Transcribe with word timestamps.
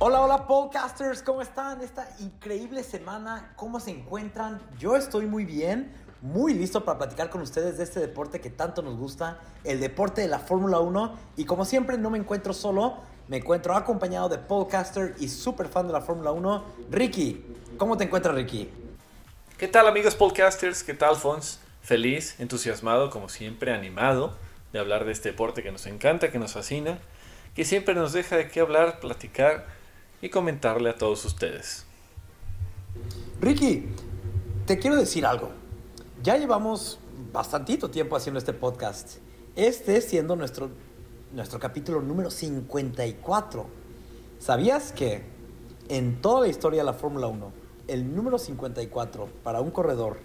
Hola, 0.00 0.22
hola 0.22 0.48
podcasters, 0.48 1.22
¿cómo 1.22 1.40
están? 1.40 1.80
Esta 1.80 2.08
increíble 2.18 2.82
semana, 2.82 3.52
¿cómo 3.54 3.78
se 3.78 3.92
encuentran? 3.92 4.60
Yo 4.76 4.96
estoy 4.96 5.26
muy 5.26 5.44
bien, 5.44 5.94
muy 6.20 6.52
listo 6.52 6.84
para 6.84 6.98
platicar 6.98 7.30
con 7.30 7.40
ustedes 7.42 7.78
de 7.78 7.84
este 7.84 8.00
deporte 8.00 8.40
que 8.40 8.50
tanto 8.50 8.82
nos 8.82 8.96
gusta, 8.96 9.38
el 9.62 9.78
deporte 9.78 10.20
de 10.20 10.26
la 10.26 10.40
Fórmula 10.40 10.80
1. 10.80 11.16
Y 11.36 11.44
como 11.44 11.64
siempre, 11.64 11.96
no 11.96 12.10
me 12.10 12.18
encuentro 12.18 12.52
solo, 12.52 12.96
me 13.28 13.36
encuentro 13.36 13.76
acompañado 13.76 14.28
de 14.28 14.38
podcaster 14.38 15.14
y 15.20 15.28
súper 15.28 15.68
fan 15.68 15.86
de 15.86 15.92
la 15.92 16.00
Fórmula 16.00 16.32
1, 16.32 16.64
Ricky. 16.90 17.44
¿Cómo 17.78 17.96
te 17.96 18.02
encuentras, 18.02 18.34
Ricky? 18.34 18.68
¿Qué 19.56 19.68
tal, 19.68 19.86
amigos 19.86 20.16
podcasters? 20.16 20.82
¿Qué 20.82 20.94
tal, 20.94 21.14
Fons? 21.14 21.60
Feliz, 21.82 22.40
entusiasmado, 22.40 23.10
como 23.10 23.28
siempre, 23.28 23.72
animado 23.72 24.36
de 24.72 24.80
hablar 24.80 25.04
de 25.04 25.12
este 25.12 25.30
deporte 25.30 25.62
que 25.62 25.70
nos 25.70 25.86
encanta, 25.86 26.32
que 26.32 26.40
nos 26.40 26.52
fascina, 26.52 26.98
que 27.54 27.64
siempre 27.64 27.94
nos 27.94 28.12
deja 28.12 28.36
de 28.36 28.48
qué 28.48 28.58
hablar, 28.58 28.98
platicar 28.98 29.83
y 30.24 30.30
comentarle 30.30 30.88
a 30.88 30.96
todos 30.96 31.22
ustedes. 31.26 31.84
Ricky, 33.42 33.84
te 34.64 34.78
quiero 34.78 34.96
decir 34.96 35.26
algo. 35.26 35.50
Ya 36.22 36.38
llevamos 36.38 36.98
bastantito 37.30 37.90
tiempo 37.90 38.16
haciendo 38.16 38.38
este 38.38 38.54
podcast. 38.54 39.18
Este 39.54 40.00
siendo 40.00 40.34
nuestro, 40.34 40.70
nuestro 41.34 41.60
capítulo 41.60 42.00
número 42.00 42.30
54. 42.30 43.66
¿Sabías 44.38 44.92
que 44.92 45.24
en 45.90 46.22
toda 46.22 46.40
la 46.40 46.48
historia 46.48 46.80
de 46.80 46.84
la 46.84 46.94
Fórmula 46.94 47.26
1, 47.26 47.52
el 47.88 48.16
número 48.16 48.38
54 48.38 49.28
para 49.42 49.60
un 49.60 49.72
corredor 49.72 50.20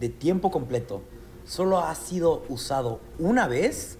de 0.00 0.08
tiempo 0.08 0.50
completo 0.50 1.02
solo 1.44 1.78
ha 1.78 1.94
sido 1.94 2.42
usado 2.48 2.98
una 3.20 3.46
vez 3.46 3.98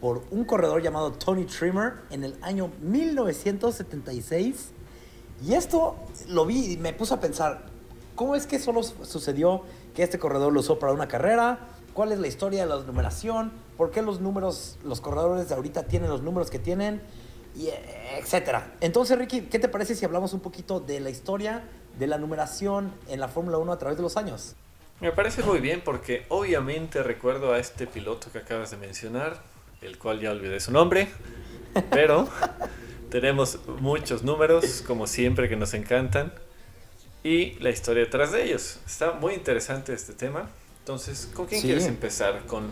por 0.00 0.24
un 0.32 0.44
corredor 0.44 0.82
llamado 0.82 1.12
Tony 1.12 1.44
Trimmer 1.44 2.00
en 2.10 2.24
el 2.24 2.36
año 2.42 2.72
1976 2.80 4.72
y 5.44 5.54
esto 5.54 5.96
lo 6.28 6.44
vi 6.46 6.72
y 6.72 6.76
me 6.76 6.92
puse 6.92 7.14
a 7.14 7.20
pensar, 7.20 7.62
¿cómo 8.14 8.34
es 8.34 8.46
que 8.46 8.58
solo 8.58 8.82
sucedió 8.82 9.62
que 9.94 10.02
este 10.02 10.18
corredor 10.18 10.52
lo 10.52 10.60
usó 10.60 10.78
para 10.78 10.92
una 10.92 11.08
carrera? 11.08 11.58
¿Cuál 11.94 12.12
es 12.12 12.18
la 12.18 12.28
historia 12.28 12.64
de 12.64 12.66
la 12.68 12.80
numeración? 12.82 13.52
¿Por 13.76 13.90
qué 13.90 14.02
los 14.02 14.20
números, 14.20 14.78
los 14.84 15.00
corredores 15.00 15.48
de 15.48 15.54
ahorita 15.54 15.84
tienen 15.84 16.10
los 16.10 16.22
números 16.22 16.50
que 16.50 16.58
tienen? 16.58 17.02
Y 17.56 17.70
etcétera. 18.16 18.74
Entonces, 18.80 19.18
Ricky, 19.18 19.42
¿qué 19.42 19.58
te 19.58 19.68
parece 19.68 19.94
si 19.94 20.04
hablamos 20.04 20.32
un 20.32 20.40
poquito 20.40 20.80
de 20.80 21.00
la 21.00 21.10
historia 21.10 21.64
de 21.98 22.06
la 22.06 22.18
numeración 22.18 22.92
en 23.08 23.18
la 23.20 23.28
Fórmula 23.28 23.58
1 23.58 23.72
a 23.72 23.78
través 23.78 23.96
de 23.96 24.02
los 24.02 24.16
años? 24.16 24.54
Me 25.00 25.12
parece 25.12 25.42
muy 25.42 25.60
bien 25.60 25.80
porque 25.84 26.24
obviamente 26.28 27.02
recuerdo 27.02 27.52
a 27.52 27.58
este 27.58 27.86
piloto 27.86 28.30
que 28.32 28.38
acabas 28.38 28.70
de 28.72 28.76
mencionar, 28.76 29.42
el 29.80 29.98
cual 29.98 30.20
ya 30.20 30.32
olvidé 30.32 30.58
su 30.58 30.72
nombre, 30.72 31.08
pero 31.90 32.28
tenemos 33.10 33.58
muchos 33.80 34.22
números, 34.22 34.82
como 34.86 35.06
siempre, 35.06 35.48
que 35.48 35.56
nos 35.56 35.74
encantan. 35.74 36.32
Y 37.24 37.52
la 37.60 37.70
historia 37.70 38.04
detrás 38.04 38.32
de 38.32 38.44
ellos. 38.44 38.78
Está 38.86 39.12
muy 39.12 39.34
interesante 39.34 39.92
este 39.92 40.12
tema. 40.12 40.48
Entonces, 40.80 41.28
¿con 41.34 41.46
quién 41.46 41.60
quieres 41.60 41.86
empezar? 41.86 42.46
¿Con 42.46 42.70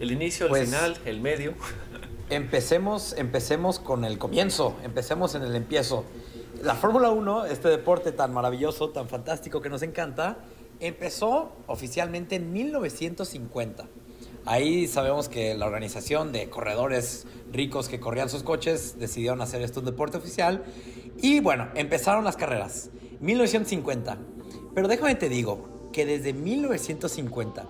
el 0.00 0.12
inicio, 0.12 0.46
el 0.46 0.50
pues, 0.50 0.64
final, 0.64 0.98
el 1.04 1.20
medio? 1.20 1.54
Empecemos, 2.28 3.14
empecemos 3.16 3.78
con 3.78 4.04
el 4.04 4.18
comienzo. 4.18 4.76
Empecemos 4.82 5.36
en 5.36 5.42
el 5.42 5.54
empiezo. 5.54 6.04
La 6.60 6.74
Fórmula 6.74 7.10
1, 7.10 7.46
este 7.46 7.68
deporte 7.68 8.10
tan 8.10 8.34
maravilloso, 8.34 8.90
tan 8.90 9.08
fantástico 9.08 9.60
que 9.60 9.68
nos 9.68 9.82
encanta, 9.82 10.38
empezó 10.80 11.52
oficialmente 11.68 12.34
en 12.34 12.52
1950. 12.52 13.86
Ahí 14.46 14.86
sabemos 14.86 15.28
que 15.28 15.54
la 15.54 15.66
organización 15.66 16.30
de 16.30 16.48
corredores 16.48 17.26
ricos 17.52 17.88
que 17.88 17.98
corrían 17.98 18.28
sus 18.28 18.44
coches 18.44 18.96
decidieron 18.96 19.40
hacer 19.40 19.60
esto 19.60 19.80
un 19.80 19.86
deporte 19.86 20.18
oficial. 20.18 20.62
Y 21.20 21.40
bueno, 21.40 21.68
empezaron 21.74 22.24
las 22.24 22.36
carreras. 22.36 22.90
1950. 23.20 24.18
Pero 24.72 24.86
déjame 24.86 25.16
te 25.16 25.28
digo 25.28 25.90
que 25.92 26.06
desde 26.06 26.32
1950 26.32 27.66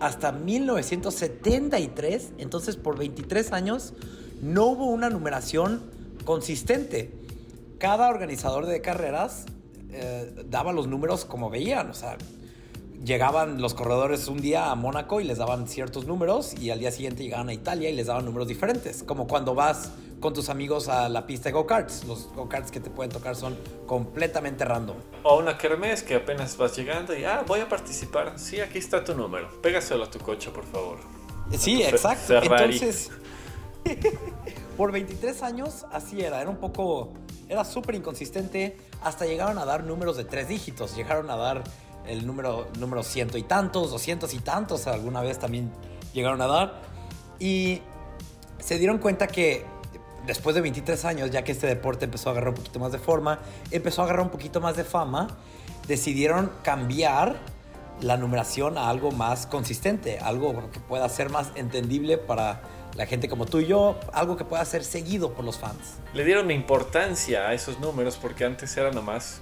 hasta 0.00 0.32
1973, 0.32 2.32
entonces 2.38 2.76
por 2.76 2.96
23 2.96 3.52
años, 3.52 3.92
no 4.40 4.66
hubo 4.66 4.86
una 4.86 5.10
numeración 5.10 5.82
consistente. 6.24 7.10
Cada 7.78 8.08
organizador 8.08 8.66
de 8.66 8.80
carreras 8.80 9.46
eh, 9.90 10.32
daba 10.48 10.72
los 10.72 10.86
números 10.86 11.24
como 11.24 11.50
veían. 11.50 11.90
O 11.90 11.94
sea, 11.94 12.16
llegaban 13.04 13.60
los 13.60 13.74
corredores 13.74 14.28
un 14.28 14.40
día 14.40 14.70
a 14.70 14.74
Mónaco 14.74 15.20
y 15.20 15.24
les 15.24 15.38
daban 15.38 15.66
ciertos 15.68 16.06
números 16.06 16.54
y 16.60 16.70
al 16.70 16.80
día 16.80 16.90
siguiente 16.90 17.22
llegaban 17.22 17.48
a 17.48 17.52
Italia 17.52 17.90
y 17.90 17.94
les 17.94 18.06
daban 18.06 18.24
números 18.24 18.48
diferentes, 18.48 19.02
como 19.02 19.26
cuando 19.26 19.54
vas 19.54 19.92
con 20.20 20.34
tus 20.34 20.50
amigos 20.50 20.88
a 20.88 21.08
la 21.08 21.26
pista 21.26 21.48
de 21.48 21.52
go-karts. 21.54 22.04
Los 22.04 22.30
go-karts 22.34 22.70
que 22.70 22.80
te 22.80 22.90
pueden 22.90 23.10
tocar 23.10 23.36
son 23.36 23.56
completamente 23.86 24.64
random. 24.64 24.96
O 25.22 25.38
una 25.38 25.56
kermés 25.56 26.02
que 26.02 26.16
apenas 26.16 26.56
vas 26.58 26.76
llegando 26.76 27.16
y, 27.16 27.24
ah, 27.24 27.42
voy 27.46 27.60
a 27.60 27.68
participar. 27.68 28.38
Sí, 28.38 28.60
aquí 28.60 28.78
está 28.78 29.02
tu 29.02 29.14
número. 29.14 29.48
Pégaselo 29.62 30.04
a 30.04 30.10
tu 30.10 30.18
coche, 30.18 30.50
por 30.50 30.64
favor. 30.66 30.98
Sí, 31.56 31.82
exacto. 31.82 32.40
Entonces, 32.42 33.10
por 34.76 34.92
23 34.92 35.42
años 35.42 35.86
así 35.90 36.20
era. 36.20 36.40
Era 36.40 36.50
un 36.50 36.58
poco, 36.58 37.14
era 37.48 37.64
súper 37.64 37.94
inconsistente. 37.94 38.76
Hasta 39.02 39.24
llegaron 39.24 39.56
a 39.58 39.64
dar 39.64 39.84
números 39.84 40.18
de 40.18 40.24
tres 40.24 40.48
dígitos. 40.48 40.94
Llegaron 40.94 41.30
a 41.30 41.36
dar 41.36 41.64
el 42.06 42.26
número, 42.26 42.68
número 42.78 43.02
ciento 43.02 43.38
y 43.38 43.42
tantos, 43.42 43.90
doscientos 43.90 44.34
y 44.34 44.38
tantos, 44.38 44.86
alguna 44.86 45.20
vez 45.20 45.38
también 45.38 45.70
llegaron 46.12 46.40
a 46.42 46.46
dar. 46.46 46.82
Y 47.38 47.82
se 48.58 48.78
dieron 48.78 48.98
cuenta 48.98 49.26
que 49.26 49.64
después 50.26 50.54
de 50.54 50.60
23 50.60 51.04
años, 51.04 51.30
ya 51.30 51.42
que 51.42 51.52
este 51.52 51.66
deporte 51.66 52.04
empezó 52.04 52.28
a 52.28 52.32
agarrar 52.32 52.50
un 52.50 52.56
poquito 52.56 52.78
más 52.78 52.92
de 52.92 52.98
forma, 52.98 53.40
empezó 53.70 54.02
a 54.02 54.04
agarrar 54.04 54.22
un 54.22 54.30
poquito 54.30 54.60
más 54.60 54.76
de 54.76 54.84
fama, 54.84 55.28
decidieron 55.86 56.50
cambiar 56.62 57.36
la 58.00 58.16
numeración 58.16 58.78
a 58.78 58.88
algo 58.88 59.10
más 59.10 59.46
consistente, 59.46 60.18
algo 60.18 60.70
que 60.70 60.80
pueda 60.80 61.08
ser 61.08 61.30
más 61.30 61.50
entendible 61.54 62.18
para 62.18 62.62
la 62.94 63.06
gente 63.06 63.28
como 63.28 63.46
tú 63.46 63.60
y 63.60 63.66
yo, 63.66 63.98
algo 64.12 64.36
que 64.36 64.44
pueda 64.44 64.64
ser 64.64 64.84
seguido 64.84 65.32
por 65.34 65.44
los 65.44 65.58
fans. 65.58 65.98
Le 66.14 66.24
dieron 66.24 66.50
importancia 66.50 67.48
a 67.48 67.54
esos 67.54 67.78
números 67.78 68.18
porque 68.20 68.44
antes 68.44 68.76
era 68.76 68.90
nomás 68.90 69.40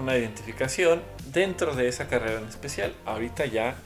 una 0.00 0.16
identificación 0.16 1.02
dentro 1.32 1.74
de 1.74 1.88
esa 1.88 2.08
carrera 2.08 2.40
en 2.40 2.48
especial. 2.48 2.92
Ahorita 3.04 3.46
ya, 3.46 3.76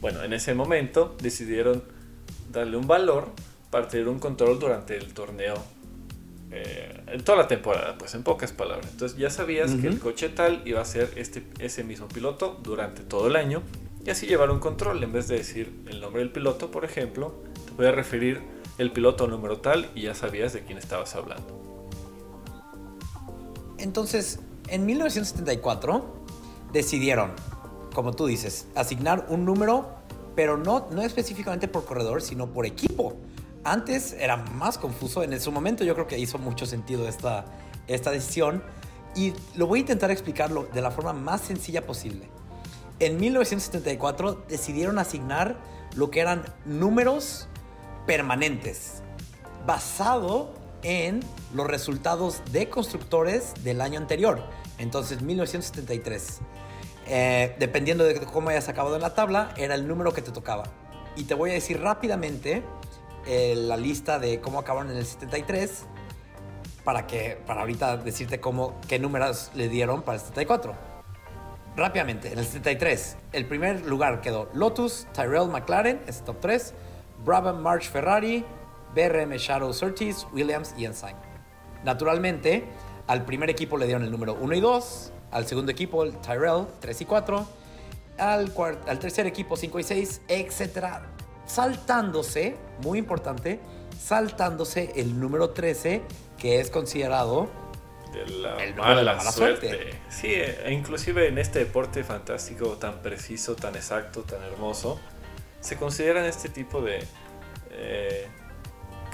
bueno, 0.00 0.22
en 0.22 0.32
ese 0.32 0.54
momento 0.54 1.16
decidieron 1.20 1.82
darle 2.50 2.76
un 2.76 2.86
valor 2.86 3.28
para 3.70 3.88
tener 3.88 4.08
un 4.08 4.18
control 4.18 4.58
durante 4.58 4.96
el 4.96 5.14
torneo, 5.14 5.54
eh, 6.50 7.00
en 7.06 7.24
toda 7.24 7.38
la 7.38 7.48
temporada, 7.48 7.96
pues 7.96 8.14
en 8.14 8.22
pocas 8.22 8.52
palabras. 8.52 8.86
Entonces 8.92 9.16
ya 9.16 9.30
sabías 9.30 9.72
que 9.74 9.86
el 9.86 9.98
coche 9.98 10.28
tal 10.28 10.60
iba 10.66 10.80
a 10.80 10.84
ser 10.84 11.10
este, 11.16 11.42
ese 11.58 11.82
mismo 11.82 12.08
piloto 12.08 12.60
durante 12.62 13.02
todo 13.02 13.28
el 13.28 13.36
año 13.36 13.62
y 14.04 14.10
así 14.10 14.26
llevar 14.26 14.50
un 14.50 14.60
control. 14.60 15.02
En 15.02 15.12
vez 15.12 15.28
de 15.28 15.38
decir 15.38 15.72
el 15.88 16.00
nombre 16.00 16.20
del 16.20 16.30
piloto, 16.30 16.70
por 16.70 16.84
ejemplo, 16.84 17.42
te 17.64 17.72
voy 17.72 17.86
a 17.86 17.92
referir 17.92 18.42
el 18.76 18.92
piloto 18.92 19.26
número 19.26 19.58
tal 19.60 19.88
y 19.94 20.02
ya 20.02 20.14
sabías 20.14 20.52
de 20.52 20.62
quién 20.62 20.76
estabas 20.76 21.14
hablando. 21.14 21.88
Entonces, 23.78 24.40
en 24.68 24.86
1974 24.86 26.21
decidieron, 26.72 27.32
como 27.94 28.12
tú 28.12 28.26
dices, 28.26 28.66
asignar 28.74 29.26
un 29.28 29.44
número, 29.44 29.90
pero 30.34 30.56
no, 30.56 30.88
no 30.90 31.02
específicamente 31.02 31.68
por 31.68 31.84
corredor, 31.84 32.22
sino 32.22 32.48
por 32.48 32.66
equipo. 32.66 33.14
Antes 33.64 34.12
era 34.14 34.36
más 34.36 34.78
confuso, 34.78 35.22
en 35.22 35.40
su 35.40 35.52
momento 35.52 35.84
yo 35.84 35.94
creo 35.94 36.06
que 36.06 36.18
hizo 36.18 36.38
mucho 36.38 36.66
sentido 36.66 37.06
esta, 37.06 37.44
esta 37.86 38.10
decisión 38.10 38.62
y 39.14 39.34
lo 39.54 39.66
voy 39.66 39.78
a 39.78 39.82
intentar 39.82 40.10
explicarlo 40.10 40.64
de 40.72 40.80
la 40.80 40.90
forma 40.90 41.12
más 41.12 41.42
sencilla 41.42 41.86
posible. 41.86 42.28
En 42.98 43.18
1974 43.18 44.44
decidieron 44.48 44.98
asignar 44.98 45.56
lo 45.94 46.10
que 46.10 46.20
eran 46.20 46.44
números 46.64 47.48
permanentes, 48.06 49.02
basado 49.66 50.54
en 50.82 51.20
los 51.54 51.66
resultados 51.66 52.42
de 52.50 52.68
constructores 52.68 53.52
del 53.62 53.80
año 53.80 53.98
anterior. 53.98 54.42
Entonces, 54.78 55.22
1973. 55.22 56.40
Eh, 57.06 57.54
dependiendo 57.58 58.04
de 58.04 58.20
cómo 58.20 58.50
hayas 58.50 58.68
acabado 58.68 58.96
en 58.96 59.02
la 59.02 59.14
tabla, 59.14 59.52
era 59.56 59.74
el 59.74 59.88
número 59.88 60.12
que 60.12 60.22
te 60.22 60.30
tocaba. 60.30 60.64
Y 61.16 61.24
te 61.24 61.34
voy 61.34 61.50
a 61.50 61.54
decir 61.54 61.80
rápidamente 61.80 62.62
eh, 63.26 63.54
la 63.56 63.76
lista 63.76 64.18
de 64.18 64.40
cómo 64.40 64.58
acabaron 64.58 64.90
en 64.90 64.98
el 64.98 65.06
73 65.06 65.86
para 66.84 67.06
que 67.06 67.38
para 67.46 67.60
ahorita 67.60 67.96
decirte 67.98 68.40
cómo 68.40 68.80
qué 68.88 68.98
números 68.98 69.50
le 69.54 69.68
dieron 69.68 70.02
para 70.02 70.18
el 70.18 70.24
74. 70.24 70.74
Rápidamente, 71.76 72.32
en 72.32 72.38
el 72.38 72.44
73, 72.44 73.16
el 73.32 73.46
primer 73.46 73.86
lugar 73.86 74.20
quedó 74.20 74.50
Lotus, 74.52 75.06
Tyrell 75.14 75.48
McLaren, 75.48 76.02
es 76.06 76.22
top 76.22 76.38
3, 76.40 76.74
Brabham 77.24 77.62
March 77.62 77.88
Ferrari, 77.88 78.44
BRM 78.94 79.32
Shadow 79.36 79.72
Surtees, 79.72 80.26
Williams 80.34 80.74
y 80.76 80.84
Ensign. 80.84 81.16
Naturalmente, 81.82 82.64
al 83.06 83.24
primer 83.24 83.48
equipo 83.48 83.78
le 83.78 83.86
dieron 83.86 84.02
el 84.04 84.10
número 84.10 84.34
1 84.34 84.54
y 84.54 84.60
2, 84.60 85.12
al 85.32 85.46
segundo 85.46 85.72
equipo 85.72 86.04
el 86.04 86.16
Tyrell 86.18 86.66
3 86.80 87.00
y 87.00 87.04
4, 87.04 87.46
al, 88.18 88.52
al 88.86 88.98
tercer 88.98 89.26
equipo 89.26 89.56
5 89.56 89.78
y 89.80 89.82
6, 89.82 90.20
etc. 90.28 90.86
Saltándose, 91.46 92.56
muy 92.82 92.98
importante, 92.98 93.60
saltándose 94.00 94.92
el 94.96 95.18
número 95.18 95.50
13, 95.50 96.02
que 96.38 96.60
es 96.60 96.70
considerado 96.70 97.48
de 98.12 98.26
la, 98.26 98.56
El 98.62 98.70
número 98.76 98.82
mala, 98.82 98.96
de 98.98 99.04
la 99.04 99.14
mala 99.16 99.32
suerte. 99.32 99.68
suerte. 99.68 99.98
Sí, 100.10 100.28
e 100.28 100.70
inclusive 100.72 101.28
en 101.28 101.38
este 101.38 101.60
deporte 101.60 102.04
fantástico, 102.04 102.76
tan 102.76 103.00
preciso, 103.00 103.56
tan 103.56 103.74
exacto, 103.74 104.22
tan 104.22 104.42
hermoso, 104.42 105.00
se 105.60 105.76
consideran 105.76 106.24
este 106.26 106.48
tipo 106.48 106.82
de... 106.82 107.04
eh, 107.70 108.26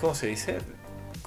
¿Cómo 0.00 0.14
se 0.14 0.26
dice? 0.28 0.58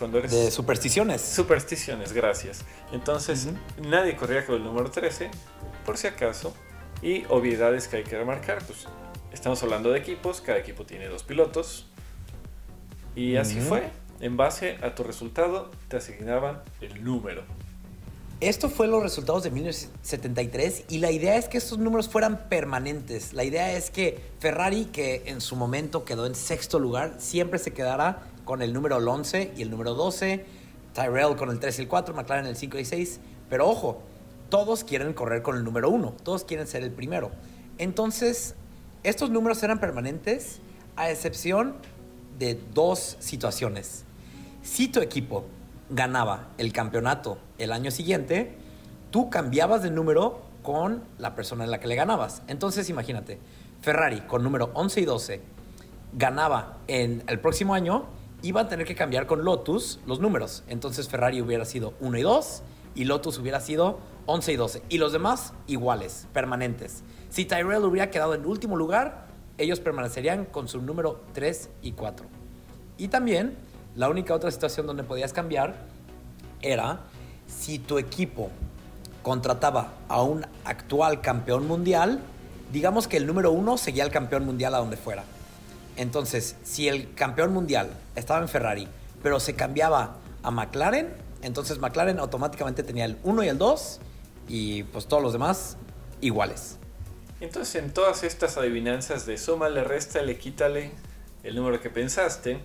Cuando 0.01 0.17
eres... 0.17 0.31
De 0.31 0.49
supersticiones. 0.49 1.21
Supersticiones, 1.21 2.11
gracias. 2.11 2.65
Entonces, 2.91 3.49
nadie 3.87 4.15
corría 4.15 4.43
con 4.47 4.55
el 4.55 4.63
número 4.63 4.89
13, 4.89 5.29
por 5.85 5.95
si 5.95 6.07
acaso. 6.07 6.55
Y 7.03 7.25
obviedades 7.29 7.87
que 7.87 7.97
hay 7.97 8.03
que 8.03 8.17
remarcar, 8.17 8.65
pues 8.65 8.87
estamos 9.31 9.61
hablando 9.61 9.91
de 9.91 9.99
equipos, 9.99 10.41
cada 10.41 10.57
equipo 10.57 10.87
tiene 10.87 11.05
dos 11.05 11.21
pilotos. 11.21 11.85
Y 13.15 13.35
así 13.35 13.59
fue. 13.59 13.91
En 14.21 14.37
base 14.37 14.79
a 14.81 14.95
tu 14.95 15.03
resultado, 15.03 15.69
te 15.87 15.97
asignaban 15.97 16.63
el 16.81 17.03
número. 17.03 17.43
Esto 18.39 18.69
fue 18.69 18.87
los 18.87 19.03
resultados 19.03 19.43
de 19.43 19.51
1973 19.51 20.85
y 20.89 20.97
la 20.97 21.11
idea 21.11 21.35
es 21.35 21.47
que 21.47 21.59
estos 21.59 21.77
números 21.77 22.09
fueran 22.09 22.49
permanentes. 22.49 23.33
La 23.33 23.43
idea 23.43 23.73
es 23.73 23.91
que 23.91 24.19
Ferrari, 24.39 24.85
que 24.85 25.21
en 25.27 25.41
su 25.41 25.55
momento 25.55 26.05
quedó 26.05 26.25
en 26.25 26.33
sexto 26.33 26.79
lugar, 26.79 27.17
siempre 27.19 27.59
se 27.59 27.71
quedara 27.71 28.30
con 28.45 28.61
el 28.61 28.73
número 28.73 28.97
11 28.97 29.53
y 29.55 29.61
el 29.61 29.69
número 29.69 29.93
12, 29.93 30.45
Tyrell 30.93 31.35
con 31.35 31.49
el 31.49 31.59
3 31.59 31.79
y 31.79 31.81
el 31.83 31.87
4, 31.87 32.13
McLaren 32.13 32.45
el 32.45 32.55
5 32.55 32.77
y 32.79 32.85
6. 32.85 33.19
Pero 33.49 33.69
ojo, 33.69 34.01
todos 34.49 34.83
quieren 34.83 35.13
correr 35.13 35.41
con 35.41 35.55
el 35.55 35.63
número 35.63 35.89
1, 35.89 36.15
todos 36.23 36.43
quieren 36.43 36.67
ser 36.67 36.83
el 36.83 36.91
primero. 36.91 37.31
Entonces, 37.77 38.55
estos 39.03 39.29
números 39.29 39.61
eran 39.63 39.79
permanentes 39.79 40.59
a 40.95 41.09
excepción 41.09 41.75
de 42.37 42.59
dos 42.73 43.17
situaciones. 43.19 44.03
Si 44.61 44.87
tu 44.87 44.99
equipo 44.99 45.45
ganaba 45.89 46.49
el 46.57 46.71
campeonato 46.71 47.37
el 47.57 47.71
año 47.71 47.91
siguiente, 47.91 48.55
tú 49.09 49.29
cambiabas 49.29 49.83
de 49.83 49.91
número 49.91 50.41
con 50.63 51.03
la 51.17 51.35
persona 51.35 51.63
en 51.63 51.71
la 51.71 51.79
que 51.79 51.87
le 51.87 51.95
ganabas. 51.95 52.43
Entonces, 52.47 52.89
imagínate, 52.89 53.39
Ferrari 53.81 54.21
con 54.21 54.43
número 54.43 54.71
11 54.73 55.01
y 55.01 55.05
12 55.05 55.41
ganaba 56.13 56.77
en 56.87 57.23
el 57.27 57.39
próximo 57.39 57.73
año, 57.73 58.05
iba 58.41 58.61
a 58.61 58.67
tener 58.67 58.85
que 58.85 58.95
cambiar 58.95 59.27
con 59.27 59.43
Lotus 59.43 59.99
los 60.05 60.19
números. 60.19 60.63
Entonces, 60.67 61.07
Ferrari 61.09 61.41
hubiera 61.41 61.65
sido 61.65 61.93
1 61.99 62.17
y 62.17 62.21
2 62.21 62.63
y 62.95 63.05
Lotus 63.05 63.37
hubiera 63.37 63.59
sido 63.59 63.99
11 64.25 64.53
y 64.53 64.55
12. 64.55 64.83
Y 64.89 64.97
los 64.97 65.13
demás 65.13 65.53
iguales, 65.67 66.27
permanentes. 66.33 67.03
Si 67.29 67.45
Tyrell 67.45 67.83
hubiera 67.83 68.09
quedado 68.09 68.33
en 68.33 68.45
último 68.45 68.75
lugar, 68.75 69.27
ellos 69.57 69.79
permanecerían 69.79 70.45
con 70.45 70.67
su 70.67 70.81
número 70.81 71.21
3 71.33 71.69
y 71.81 71.91
4. 71.91 72.25
Y 72.97 73.07
también, 73.07 73.55
la 73.95 74.09
única 74.09 74.33
otra 74.33 74.51
situación 74.51 74.87
donde 74.87 75.03
podías 75.03 75.33
cambiar 75.33 75.75
era 76.61 76.99
si 77.47 77.79
tu 77.79 77.97
equipo 77.97 78.49
contrataba 79.23 79.93
a 80.07 80.21
un 80.23 80.45
actual 80.65 81.21
campeón 81.21 81.67
mundial, 81.67 82.19
digamos 82.71 83.07
que 83.07 83.17
el 83.17 83.27
número 83.27 83.51
uno 83.51 83.77
seguía 83.77 84.03
al 84.03 84.11
campeón 84.11 84.45
mundial 84.45 84.73
a 84.75 84.79
donde 84.79 84.97
fuera. 84.97 85.23
Entonces, 86.01 86.55
si 86.63 86.87
el 86.87 87.13
campeón 87.13 87.53
mundial 87.53 87.91
estaba 88.15 88.41
en 88.41 88.49
Ferrari, 88.49 88.87
pero 89.21 89.39
se 89.39 89.53
cambiaba 89.53 90.17
a 90.41 90.49
McLaren, 90.49 91.13
entonces 91.43 91.77
McLaren 91.77 92.17
automáticamente 92.17 92.81
tenía 92.81 93.05
el 93.05 93.19
1 93.21 93.43
y 93.43 93.47
el 93.49 93.59
2 93.59 93.99
y 94.47 94.81
pues 94.81 95.05
todos 95.05 95.21
los 95.21 95.31
demás 95.31 95.77
iguales. 96.19 96.79
Entonces, 97.39 97.75
en 97.75 97.93
todas 97.93 98.23
estas 98.23 98.57
adivinanzas 98.57 99.27
de 99.27 99.37
súmale, 99.37 99.83
réstale, 99.83 100.39
quítale 100.39 100.91
el 101.43 101.55
número 101.55 101.79
que 101.79 101.91
pensaste, 101.91 102.57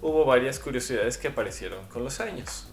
hubo 0.00 0.24
varias 0.24 0.60
curiosidades 0.60 1.18
que 1.18 1.26
aparecieron 1.26 1.84
con 1.86 2.04
los 2.04 2.20
años. 2.20 2.68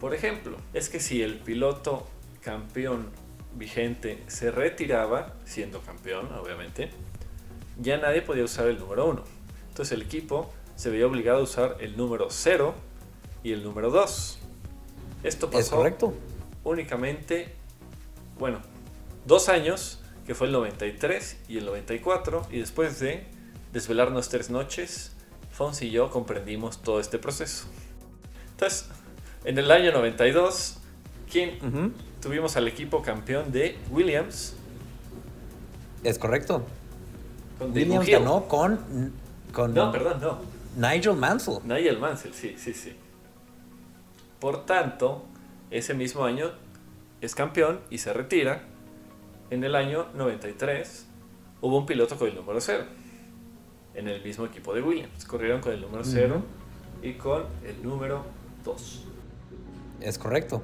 Por 0.00 0.12
ejemplo, 0.12 0.56
es 0.74 0.88
que 0.88 0.98
si 0.98 1.22
el 1.22 1.38
piloto 1.38 2.08
campeón 2.40 3.10
vigente 3.54 4.24
se 4.26 4.50
retiraba, 4.50 5.34
siendo 5.44 5.82
campeón, 5.82 6.32
obviamente, 6.34 6.90
ya 7.78 7.96
nadie 7.96 8.22
podía 8.22 8.42
usar 8.42 8.66
el 8.66 8.80
número 8.80 9.06
1. 9.06 9.35
Entonces 9.76 9.92
el 9.92 10.00
equipo 10.00 10.50
se 10.74 10.88
veía 10.88 11.06
obligado 11.06 11.40
a 11.40 11.42
usar 11.42 11.76
el 11.80 11.98
número 11.98 12.28
0 12.30 12.74
y 13.44 13.52
el 13.52 13.62
número 13.62 13.90
2. 13.90 14.38
Esto 15.22 15.50
pasó 15.50 15.60
¿Es 15.60 15.68
correcto? 15.68 16.14
únicamente, 16.64 17.52
bueno, 18.38 18.60
dos 19.26 19.50
años, 19.50 20.00
que 20.26 20.34
fue 20.34 20.46
el 20.46 20.54
93 20.54 21.40
y 21.48 21.58
el 21.58 21.66
94, 21.66 22.46
y 22.50 22.60
después 22.60 23.00
de 23.00 23.26
desvelarnos 23.74 24.30
tres 24.30 24.48
noches, 24.48 25.12
Fonsi 25.50 25.88
y 25.88 25.90
yo 25.90 26.08
comprendimos 26.08 26.80
todo 26.80 26.98
este 26.98 27.18
proceso. 27.18 27.66
Entonces, 28.52 28.88
en 29.44 29.58
el 29.58 29.70
año 29.70 29.92
92, 29.92 30.78
¿quién 31.30 31.92
tuvimos 32.22 32.56
al 32.56 32.66
equipo 32.66 33.02
campeón 33.02 33.52
de 33.52 33.76
Williams? 33.90 34.54
Es 36.02 36.18
correcto. 36.18 36.64
Con 37.58 37.72
Williams 37.72 38.06
ganó 38.06 38.48
con, 38.48 39.12
con 39.56 39.72
No, 39.72 39.90
perdón, 39.90 40.20
no. 40.20 40.38
Nigel 40.76 41.16
Mansell. 41.16 41.60
Nigel 41.64 41.98
Mansell, 41.98 42.34
sí, 42.34 42.56
sí, 42.58 42.74
sí. 42.74 42.94
Por 44.38 44.66
tanto, 44.66 45.24
ese 45.70 45.94
mismo 45.94 46.26
año 46.26 46.50
es 47.22 47.34
campeón 47.34 47.80
y 47.88 47.96
se 47.96 48.12
retira. 48.12 48.64
En 49.48 49.64
el 49.64 49.74
año 49.74 50.08
93 50.14 51.06
hubo 51.62 51.78
un 51.78 51.86
piloto 51.86 52.16
con 52.18 52.28
el 52.28 52.34
número 52.34 52.60
0 52.60 52.84
en 53.94 54.08
el 54.08 54.22
mismo 54.22 54.44
equipo 54.44 54.74
de 54.74 54.82
Williams. 54.82 55.24
Corrieron 55.24 55.62
con 55.62 55.72
el 55.72 55.80
número 55.80 56.04
0 56.04 56.42
y 57.02 57.14
con 57.14 57.46
el 57.64 57.82
número 57.82 58.26
2. 58.62 59.04
Es 60.02 60.18
correcto. 60.18 60.62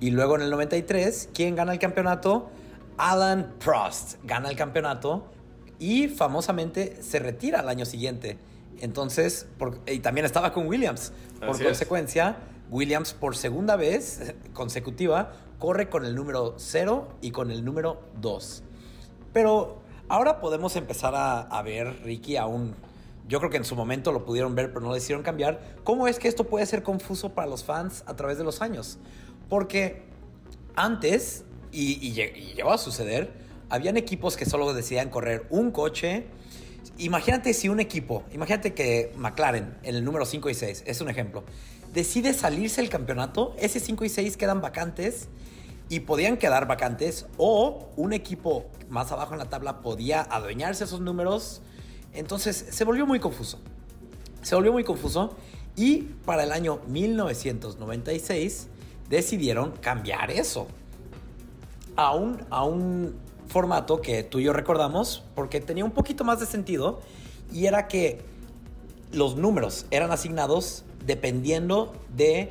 Y 0.00 0.10
luego 0.10 0.34
en 0.34 0.42
el 0.42 0.50
93, 0.50 1.30
¿quién 1.32 1.54
gana 1.54 1.72
el 1.72 1.78
campeonato? 1.78 2.50
Alan 2.98 3.54
Prost 3.64 4.16
gana 4.24 4.48
el 4.48 4.56
campeonato 4.56 5.30
y 5.78 6.08
famosamente 6.08 7.02
se 7.02 7.18
retira 7.18 7.60
al 7.60 7.68
año 7.68 7.84
siguiente. 7.84 8.38
Entonces, 8.80 9.46
por- 9.58 9.80
y 9.86 10.00
también 10.00 10.24
estaba 10.26 10.52
con 10.52 10.66
Williams. 10.66 11.12
Por 11.40 11.50
Así 11.50 11.62
es. 11.62 11.68
consecuencia, 11.68 12.36
Williams 12.70 13.12
por 13.14 13.36
segunda 13.36 13.76
vez 13.76 14.34
consecutiva 14.52 15.32
corre 15.58 15.88
con 15.88 16.04
el 16.04 16.14
número 16.14 16.54
0 16.58 17.08
y 17.22 17.30
con 17.30 17.50
el 17.50 17.64
número 17.64 18.02
2. 18.20 18.62
Pero 19.32 19.80
ahora 20.08 20.40
podemos 20.40 20.76
empezar 20.76 21.14
a, 21.14 21.40
a 21.42 21.62
ver, 21.62 22.02
Ricky, 22.04 22.36
aún. 22.36 22.74
Yo 23.28 23.38
creo 23.40 23.50
que 23.50 23.56
en 23.56 23.64
su 23.64 23.74
momento 23.74 24.12
lo 24.12 24.24
pudieron 24.24 24.54
ver, 24.54 24.68
pero 24.68 24.82
no 24.82 24.88
lo 24.90 24.96
hicieron 24.96 25.24
cambiar. 25.24 25.60
¿Cómo 25.82 26.06
es 26.06 26.18
que 26.18 26.28
esto 26.28 26.44
puede 26.44 26.64
ser 26.66 26.82
confuso 26.84 27.30
para 27.34 27.48
los 27.48 27.64
fans 27.64 28.04
a 28.06 28.14
través 28.14 28.38
de 28.38 28.44
los 28.44 28.62
años? 28.62 28.98
Porque 29.48 30.04
antes, 30.76 31.44
y, 31.72 31.94
y 32.06 32.20
y 32.20 32.54
llegó 32.54 32.70
a 32.72 32.78
suceder, 32.78 33.32
habían 33.68 33.96
equipos 33.96 34.36
que 34.36 34.46
solo 34.46 34.72
decidían 34.72 35.10
correr 35.10 35.46
un 35.50 35.70
coche. 35.70 36.26
Imagínate 36.98 37.52
si 37.52 37.68
un 37.68 37.80
equipo, 37.80 38.24
imagínate 38.32 38.72
que 38.74 39.12
McLaren 39.16 39.76
en 39.82 39.96
el 39.96 40.04
número 40.04 40.24
5 40.24 40.48
y 40.50 40.54
6, 40.54 40.84
es 40.86 41.00
un 41.00 41.10
ejemplo, 41.10 41.44
decide 41.92 42.32
salirse 42.32 42.80
del 42.80 42.90
campeonato, 42.90 43.54
ese 43.58 43.80
5 43.80 44.04
y 44.04 44.08
6 44.08 44.36
quedan 44.36 44.60
vacantes 44.60 45.28
y 45.88 46.00
podían 46.00 46.36
quedar 46.36 46.66
vacantes 46.66 47.26
o 47.36 47.90
un 47.96 48.12
equipo 48.12 48.66
más 48.88 49.12
abajo 49.12 49.34
en 49.34 49.38
la 49.38 49.48
tabla 49.48 49.80
podía 49.82 50.22
adueñarse 50.22 50.84
esos 50.84 51.00
números. 51.00 51.62
Entonces 52.12 52.66
se 52.70 52.84
volvió 52.84 53.06
muy 53.06 53.20
confuso. 53.20 53.58
Se 54.42 54.54
volvió 54.54 54.72
muy 54.72 54.84
confuso 54.84 55.36
y 55.76 56.02
para 56.24 56.44
el 56.44 56.52
año 56.52 56.80
1996 56.88 58.68
decidieron 59.08 59.72
cambiar 59.72 60.30
eso 60.30 60.66
a 61.94 62.14
un, 62.14 62.44
a 62.50 62.64
un 62.64 63.14
formato 63.48 64.00
que 64.00 64.22
tú 64.22 64.38
y 64.40 64.44
yo 64.44 64.52
recordamos 64.52 65.22
porque 65.34 65.60
tenía 65.60 65.84
un 65.84 65.90
poquito 65.92 66.24
más 66.24 66.40
de 66.40 66.46
sentido 66.46 67.00
y 67.52 67.66
era 67.66 67.86
que 67.88 68.20
los 69.12 69.36
números 69.36 69.86
eran 69.90 70.10
asignados 70.10 70.84
dependiendo 71.04 71.92
de 72.16 72.50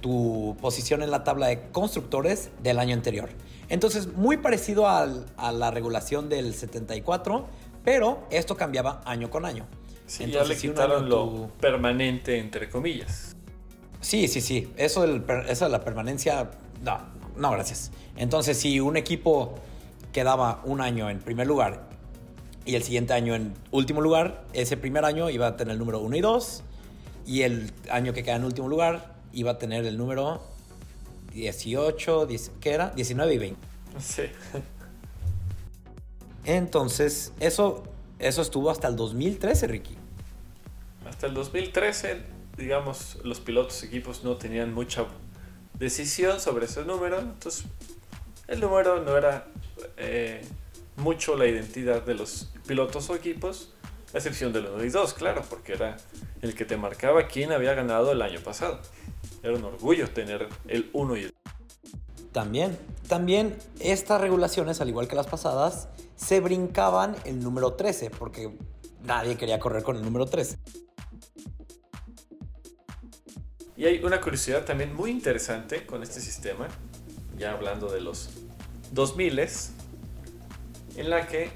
tu 0.00 0.56
posición 0.60 1.02
en 1.02 1.10
la 1.10 1.24
tabla 1.24 1.48
de 1.48 1.62
constructores 1.72 2.50
del 2.62 2.78
año 2.78 2.94
anterior. 2.94 3.28
Entonces, 3.68 4.06
muy 4.14 4.36
parecido 4.36 4.88
al- 4.88 5.26
a 5.36 5.50
la 5.50 5.72
regulación 5.72 6.28
del 6.28 6.54
74, 6.54 7.46
pero 7.84 8.24
esto 8.30 8.56
cambiaba 8.56 9.02
año 9.04 9.28
con 9.30 9.44
año. 9.44 9.66
Sí, 10.06 10.22
Entonces, 10.22 10.48
ya 10.48 10.54
le 10.54 10.60
si 10.60 10.68
quitaron 10.68 11.08
lo 11.08 11.48
permanente, 11.60 12.38
entre 12.38 12.70
comillas. 12.70 13.34
Sí, 14.00 14.28
sí, 14.28 14.40
sí. 14.40 14.72
Eso, 14.76 15.04
per- 15.26 15.46
eso 15.50 15.64
de 15.64 15.70
la 15.72 15.80
permanencia, 15.82 16.48
no, 16.84 16.98
no, 17.36 17.50
gracias. 17.50 17.90
Entonces, 18.16 18.56
si 18.56 18.78
un 18.78 18.96
equipo 18.96 19.56
quedaba 20.16 20.62
un 20.64 20.80
año 20.80 21.10
en 21.10 21.18
primer 21.18 21.46
lugar 21.46 21.90
y 22.64 22.74
el 22.74 22.82
siguiente 22.82 23.12
año 23.12 23.34
en 23.34 23.52
último 23.70 24.00
lugar, 24.00 24.46
ese 24.54 24.78
primer 24.78 25.04
año 25.04 25.28
iba 25.28 25.46
a 25.46 25.56
tener 25.58 25.74
el 25.74 25.78
número 25.78 26.00
1 26.00 26.16
y 26.16 26.20
2 26.22 26.62
y 27.26 27.42
el 27.42 27.70
año 27.90 28.14
que 28.14 28.22
queda 28.22 28.36
en 28.36 28.44
último 28.44 28.66
lugar 28.66 29.14
iba 29.34 29.50
a 29.50 29.58
tener 29.58 29.84
el 29.84 29.98
número 29.98 30.40
18, 31.34 32.24
10 32.24 32.52
¿qué 32.62 32.70
era? 32.72 32.88
19 32.96 33.34
y 33.34 33.36
20. 33.36 33.60
Sí. 34.00 34.22
Entonces, 36.46 37.34
eso, 37.38 37.82
eso 38.18 38.40
estuvo 38.40 38.70
hasta 38.70 38.88
el 38.88 38.96
2013, 38.96 39.66
Ricky. 39.66 39.98
Hasta 41.06 41.26
el 41.26 41.34
2013, 41.34 42.22
digamos, 42.56 43.18
los 43.22 43.40
pilotos 43.40 43.82
equipos 43.82 44.24
no 44.24 44.38
tenían 44.38 44.72
mucha 44.72 45.04
decisión 45.74 46.40
sobre 46.40 46.64
ese 46.64 46.86
número. 46.86 47.18
Entonces, 47.18 47.66
el 48.48 48.60
número 48.60 49.02
no 49.02 49.18
era 49.18 49.48
eh, 49.96 50.42
mucho 50.96 51.36
la 51.36 51.46
identidad 51.46 52.02
de 52.02 52.14
los 52.14 52.50
pilotos 52.66 53.10
o 53.10 53.14
equipos, 53.14 53.72
a 54.14 54.18
excepción 54.18 54.52
del 54.52 54.66
1 54.66 54.84
y 54.84 54.90
2, 54.90 55.14
claro, 55.14 55.42
porque 55.48 55.74
era 55.74 55.96
el 56.42 56.54
que 56.54 56.64
te 56.64 56.76
marcaba 56.76 57.26
quién 57.26 57.52
había 57.52 57.74
ganado 57.74 58.12
el 58.12 58.22
año 58.22 58.40
pasado. 58.40 58.80
Era 59.42 59.54
un 59.54 59.64
orgullo 59.64 60.08
tener 60.10 60.48
el 60.68 60.90
1 60.92 61.16
y 61.16 61.22
el 61.24 61.34
2. 61.44 61.54
También, 62.32 62.78
también 63.08 63.56
estas 63.80 64.20
regulaciones, 64.20 64.80
al 64.80 64.88
igual 64.88 65.08
que 65.08 65.16
las 65.16 65.26
pasadas, 65.26 65.88
se 66.16 66.40
brincaban 66.40 67.16
el 67.24 67.40
número 67.40 67.74
13, 67.74 68.10
porque 68.10 68.56
nadie 69.04 69.36
quería 69.36 69.58
correr 69.58 69.82
con 69.82 69.96
el 69.96 70.02
número 70.02 70.26
13. 70.26 70.58
Y 73.76 73.84
hay 73.84 74.02
una 74.02 74.20
curiosidad 74.20 74.64
también 74.64 74.94
muy 74.94 75.10
interesante 75.10 75.84
con 75.84 76.02
este 76.02 76.20
sistema, 76.20 76.68
ya 77.36 77.52
hablando 77.52 77.90
de 77.90 78.00
los 78.00 78.30
2000 78.92 79.38
en 80.96 81.10
la 81.10 81.26
que 81.26 81.50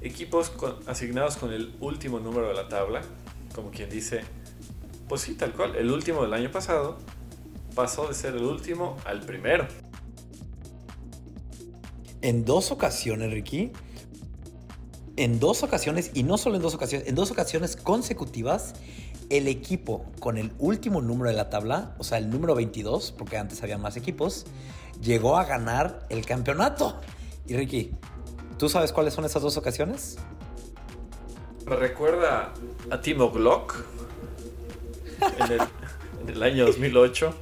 equipos 0.00 0.52
asignados 0.86 1.36
con 1.36 1.52
el 1.52 1.74
último 1.80 2.20
número 2.20 2.48
de 2.48 2.54
la 2.54 2.68
tabla, 2.68 3.02
como 3.54 3.70
quien 3.70 3.90
dice, 3.90 4.22
pues 5.08 5.22
sí, 5.22 5.34
tal 5.34 5.52
cual, 5.52 5.76
el 5.76 5.90
último 5.90 6.22
del 6.22 6.34
año 6.34 6.50
pasado, 6.50 6.98
pasó 7.74 8.08
de 8.08 8.14
ser 8.14 8.34
el 8.34 8.44
último 8.44 8.96
al 9.04 9.20
primero. 9.20 9.66
En 12.22 12.44
dos 12.44 12.70
ocasiones, 12.70 13.30
Ricky, 13.30 13.72
en 15.16 15.38
dos 15.38 15.62
ocasiones, 15.62 16.10
y 16.14 16.22
no 16.22 16.38
solo 16.38 16.56
en 16.56 16.62
dos 16.62 16.74
ocasiones, 16.74 17.08
en 17.08 17.14
dos 17.14 17.30
ocasiones 17.30 17.76
consecutivas, 17.76 18.74
el 19.28 19.48
equipo 19.48 20.04
con 20.20 20.38
el 20.38 20.52
último 20.58 21.02
número 21.02 21.30
de 21.30 21.36
la 21.36 21.50
tabla, 21.50 21.94
o 21.98 22.04
sea, 22.04 22.18
el 22.18 22.30
número 22.30 22.54
22, 22.54 23.12
porque 23.16 23.36
antes 23.36 23.62
había 23.62 23.78
más 23.78 23.96
equipos, 23.96 24.46
llegó 25.02 25.36
a 25.36 25.44
ganar 25.44 26.06
el 26.10 26.24
campeonato. 26.24 27.00
Y 27.46 27.56
Ricky, 27.56 27.92
¿tú 28.58 28.68
sabes 28.68 28.92
cuáles 28.92 29.14
son 29.14 29.24
esas 29.24 29.42
dos 29.42 29.56
ocasiones? 29.56 30.18
Me 31.66 31.76
recuerda 31.76 32.52
a 32.90 33.00
Timo 33.00 33.30
Glock 33.30 33.76
en 35.20 36.28
el, 36.28 36.42
año 36.42 36.66
2008, 36.66 37.34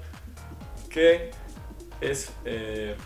que 0.88 1.30
es... 2.00 2.30
Eh, 2.44 2.96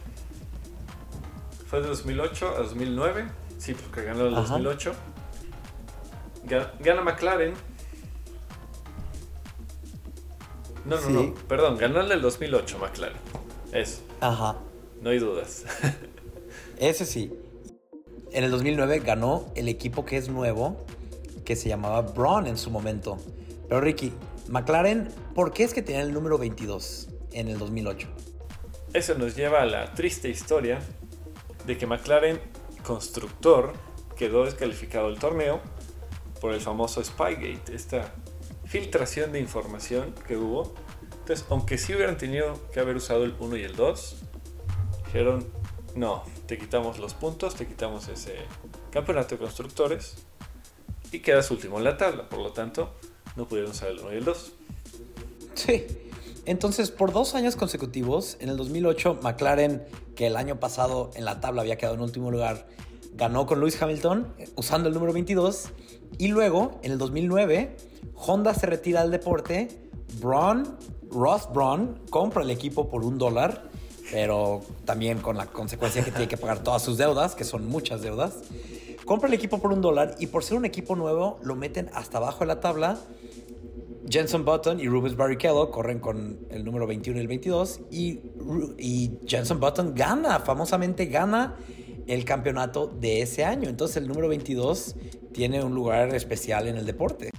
fue 1.66 1.80
de 1.82 1.88
2008 1.88 2.54
a 2.56 2.58
2009, 2.60 3.28
sí, 3.58 3.74
porque 3.74 4.04
ganó 4.04 4.26
el 4.26 4.34
2008. 4.34 4.92
Gana 6.80 7.02
McLaren 7.02 7.54
No, 10.88 10.98
no, 11.00 11.10
no. 11.10 11.34
Perdón, 11.46 11.76
ganó 11.76 12.00
el 12.00 12.08
del 12.08 12.22
2008, 12.22 12.78
McLaren. 12.78 13.18
Eso. 13.72 14.00
Ajá. 14.20 14.56
No 15.02 15.10
hay 15.10 15.18
dudas. 15.18 15.64
Ese 16.78 17.04
sí. 17.04 17.30
En 18.38 18.44
el 18.44 18.52
2009 18.52 19.00
ganó 19.00 19.46
el 19.56 19.66
equipo 19.66 20.04
que 20.04 20.16
es 20.16 20.28
nuevo, 20.28 20.86
que 21.44 21.56
se 21.56 21.68
llamaba 21.68 22.02
Braun 22.02 22.46
en 22.46 22.56
su 22.56 22.70
momento. 22.70 23.18
Pero 23.68 23.80
Ricky, 23.80 24.12
McLaren, 24.46 25.08
¿por 25.34 25.52
qué 25.52 25.64
es 25.64 25.74
que 25.74 25.82
tenía 25.82 26.02
el 26.02 26.14
número 26.14 26.38
22 26.38 27.08
en 27.32 27.48
el 27.48 27.58
2008? 27.58 28.06
Eso 28.94 29.16
nos 29.16 29.34
lleva 29.34 29.62
a 29.62 29.66
la 29.66 29.92
triste 29.92 30.28
historia 30.28 30.78
de 31.66 31.76
que 31.76 31.88
McLaren, 31.88 32.40
constructor, 32.84 33.72
quedó 34.16 34.44
descalificado 34.44 35.10
del 35.10 35.18
torneo 35.18 35.60
por 36.40 36.54
el 36.54 36.60
famoso 36.60 37.02
Spygate, 37.02 37.74
esta 37.74 38.14
filtración 38.66 39.32
de 39.32 39.40
información 39.40 40.14
que 40.28 40.36
hubo. 40.36 40.76
Entonces, 41.22 41.44
aunque 41.50 41.76
sí 41.76 41.92
hubieran 41.92 42.16
tenido 42.16 42.70
que 42.70 42.78
haber 42.78 42.94
usado 42.94 43.24
el 43.24 43.34
1 43.40 43.56
y 43.56 43.64
el 43.64 43.74
2, 43.74 44.22
dijeron, 45.06 45.57
no, 45.94 46.22
te 46.46 46.58
quitamos 46.58 46.98
los 46.98 47.14
puntos, 47.14 47.54
te 47.54 47.66
quitamos 47.66 48.08
ese 48.08 48.36
campeonato 48.90 49.34
de 49.34 49.40
constructores 49.40 50.16
y 51.12 51.20
quedas 51.20 51.50
último 51.50 51.78
en 51.78 51.84
la 51.84 51.96
tabla. 51.96 52.28
Por 52.28 52.40
lo 52.40 52.52
tanto, 52.52 52.94
no 53.36 53.46
pudieron 53.46 53.72
usar 53.72 53.90
el 53.90 53.98
1 53.98 54.12
y 54.12 54.16
el 54.16 54.24
2. 54.24 54.52
Sí. 55.54 55.86
Entonces, 56.44 56.90
por 56.90 57.12
dos 57.12 57.34
años 57.34 57.56
consecutivos, 57.56 58.38
en 58.40 58.48
el 58.48 58.56
2008, 58.56 59.18
McLaren, 59.22 59.84
que 60.16 60.26
el 60.26 60.36
año 60.36 60.58
pasado 60.58 61.10
en 61.14 61.26
la 61.26 61.40
tabla 61.40 61.60
había 61.60 61.76
quedado 61.76 61.96
en 61.96 62.00
último 62.00 62.30
lugar, 62.30 62.66
ganó 63.14 63.44
con 63.44 63.60
Lewis 63.60 63.80
Hamilton 63.82 64.32
usando 64.56 64.88
el 64.88 64.94
número 64.94 65.12
22. 65.12 65.70
Y 66.16 66.28
luego, 66.28 66.80
en 66.82 66.92
el 66.92 66.98
2009, 66.98 67.76
Honda 68.14 68.54
se 68.54 68.66
retira 68.66 69.02
del 69.02 69.10
deporte, 69.10 69.90
Braun, 70.20 70.76
Ross 71.10 71.48
Braun, 71.52 72.00
compra 72.08 72.42
el 72.42 72.50
equipo 72.50 72.88
por 72.88 73.04
un 73.04 73.18
dólar, 73.18 73.68
pero 74.10 74.62
también 74.84 75.18
con 75.18 75.36
la 75.36 75.46
consecuencia 75.46 76.04
que 76.04 76.10
tiene 76.10 76.28
que 76.28 76.36
pagar 76.36 76.62
todas 76.62 76.82
sus 76.82 76.98
deudas, 76.98 77.34
que 77.34 77.44
son 77.44 77.66
muchas 77.66 78.02
deudas. 78.02 78.34
Compra 79.04 79.28
el 79.28 79.34
equipo 79.34 79.58
por 79.58 79.72
un 79.72 79.80
dólar 79.80 80.16
y 80.18 80.26
por 80.26 80.44
ser 80.44 80.56
un 80.56 80.64
equipo 80.64 80.96
nuevo 80.96 81.38
lo 81.42 81.54
meten 81.56 81.90
hasta 81.94 82.18
abajo 82.18 82.40
de 82.40 82.46
la 82.46 82.60
tabla. 82.60 82.98
Jenson 84.10 84.44
Button 84.44 84.80
y 84.80 84.88
Rubens 84.88 85.16
Barrichello 85.16 85.70
corren 85.70 85.98
con 85.98 86.38
el 86.50 86.64
número 86.64 86.86
21 86.86 87.18
y 87.18 87.20
el 87.20 87.28
22 87.28 87.80
y, 87.90 88.20
y 88.78 89.18
Jenson 89.26 89.60
Button 89.60 89.94
gana, 89.94 90.40
famosamente 90.40 91.06
gana 91.06 91.56
el 92.06 92.24
campeonato 92.24 92.86
de 92.86 93.22
ese 93.22 93.44
año. 93.44 93.68
Entonces 93.68 93.98
el 93.98 94.08
número 94.08 94.28
22 94.28 94.96
tiene 95.32 95.62
un 95.62 95.74
lugar 95.74 96.14
especial 96.14 96.68
en 96.68 96.76
el 96.76 96.86
deporte. 96.86 97.30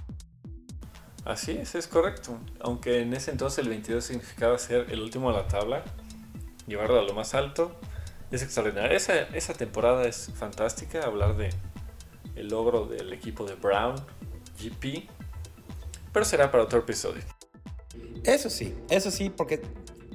Así 1.24 1.52
es, 1.52 1.74
es 1.74 1.86
correcto. 1.86 2.38
Aunque 2.60 3.02
en 3.02 3.12
ese 3.12 3.30
entonces 3.30 3.58
el 3.58 3.68
22 3.68 4.02
significaba 4.02 4.58
ser 4.58 4.86
el 4.90 5.00
último 5.00 5.30
de 5.30 5.38
la 5.38 5.48
tabla, 5.48 5.84
llevarlo 6.70 6.98
a 6.98 7.02
lo 7.02 7.12
más 7.12 7.34
alto, 7.34 7.76
es 8.30 8.42
extraordinario. 8.42 8.96
Esa, 8.96 9.20
esa 9.34 9.54
temporada 9.54 10.06
es 10.06 10.30
fantástica, 10.34 11.04
hablar 11.04 11.36
de 11.36 11.50
el 12.36 12.48
logro 12.48 12.86
del 12.86 13.12
equipo 13.12 13.44
de 13.44 13.54
Brown, 13.54 13.96
GP, 14.58 15.08
pero 16.12 16.24
será 16.24 16.50
para 16.50 16.64
otro 16.64 16.78
episodio. 16.78 17.22
Eso 18.24 18.50
sí, 18.50 18.74
eso 18.88 19.10
sí, 19.10 19.30
porque 19.30 19.60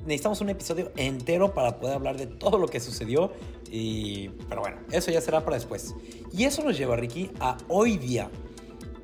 necesitamos 0.06 0.42
un 0.42 0.50
episodio 0.50 0.92
entero 0.96 1.54
para 1.54 1.78
poder 1.78 1.96
hablar 1.96 2.18
de 2.18 2.28
todo 2.28 2.58
lo 2.58 2.68
que 2.68 2.80
sucedió. 2.80 3.32
Y, 3.70 4.30
pero 4.48 4.62
bueno, 4.62 4.78
eso 4.92 5.12
ya 5.12 5.22
será 5.22 5.44
para 5.44 5.58
después. 5.58 5.96
Y 6.32 6.46
eso 6.46 6.64
nos 6.64 6.78
lleva, 6.78 6.96
Ricky, 6.96 7.32
a 7.40 7.58
hoy 7.68 7.98
día, 7.98 8.30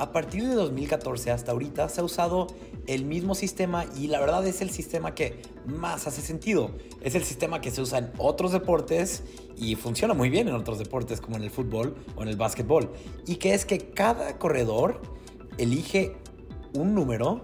a 0.01 0.11
partir 0.11 0.47
de 0.47 0.55
2014 0.55 1.29
hasta 1.29 1.51
ahorita 1.51 1.87
se 1.87 2.01
ha 2.01 2.03
usado 2.03 2.47
el 2.87 3.05
mismo 3.05 3.35
sistema 3.35 3.85
y 3.95 4.07
la 4.07 4.19
verdad 4.19 4.43
es 4.47 4.61
el 4.61 4.71
sistema 4.71 5.13
que 5.13 5.43
más 5.67 6.07
hace 6.07 6.23
sentido. 6.23 6.71
Es 7.01 7.13
el 7.13 7.23
sistema 7.23 7.61
que 7.61 7.69
se 7.69 7.81
usa 7.81 7.99
en 7.99 8.11
otros 8.17 8.51
deportes 8.51 9.23
y 9.55 9.75
funciona 9.75 10.15
muy 10.15 10.31
bien 10.31 10.47
en 10.47 10.55
otros 10.55 10.79
deportes 10.79 11.21
como 11.21 11.37
en 11.37 11.43
el 11.43 11.51
fútbol 11.51 11.95
o 12.15 12.23
en 12.23 12.29
el 12.29 12.35
básquetbol. 12.35 12.89
Y 13.27 13.35
que 13.35 13.53
es 13.53 13.63
que 13.63 13.77
cada 13.91 14.39
corredor 14.39 15.03
elige 15.59 16.15
un 16.73 16.95
número 16.95 17.41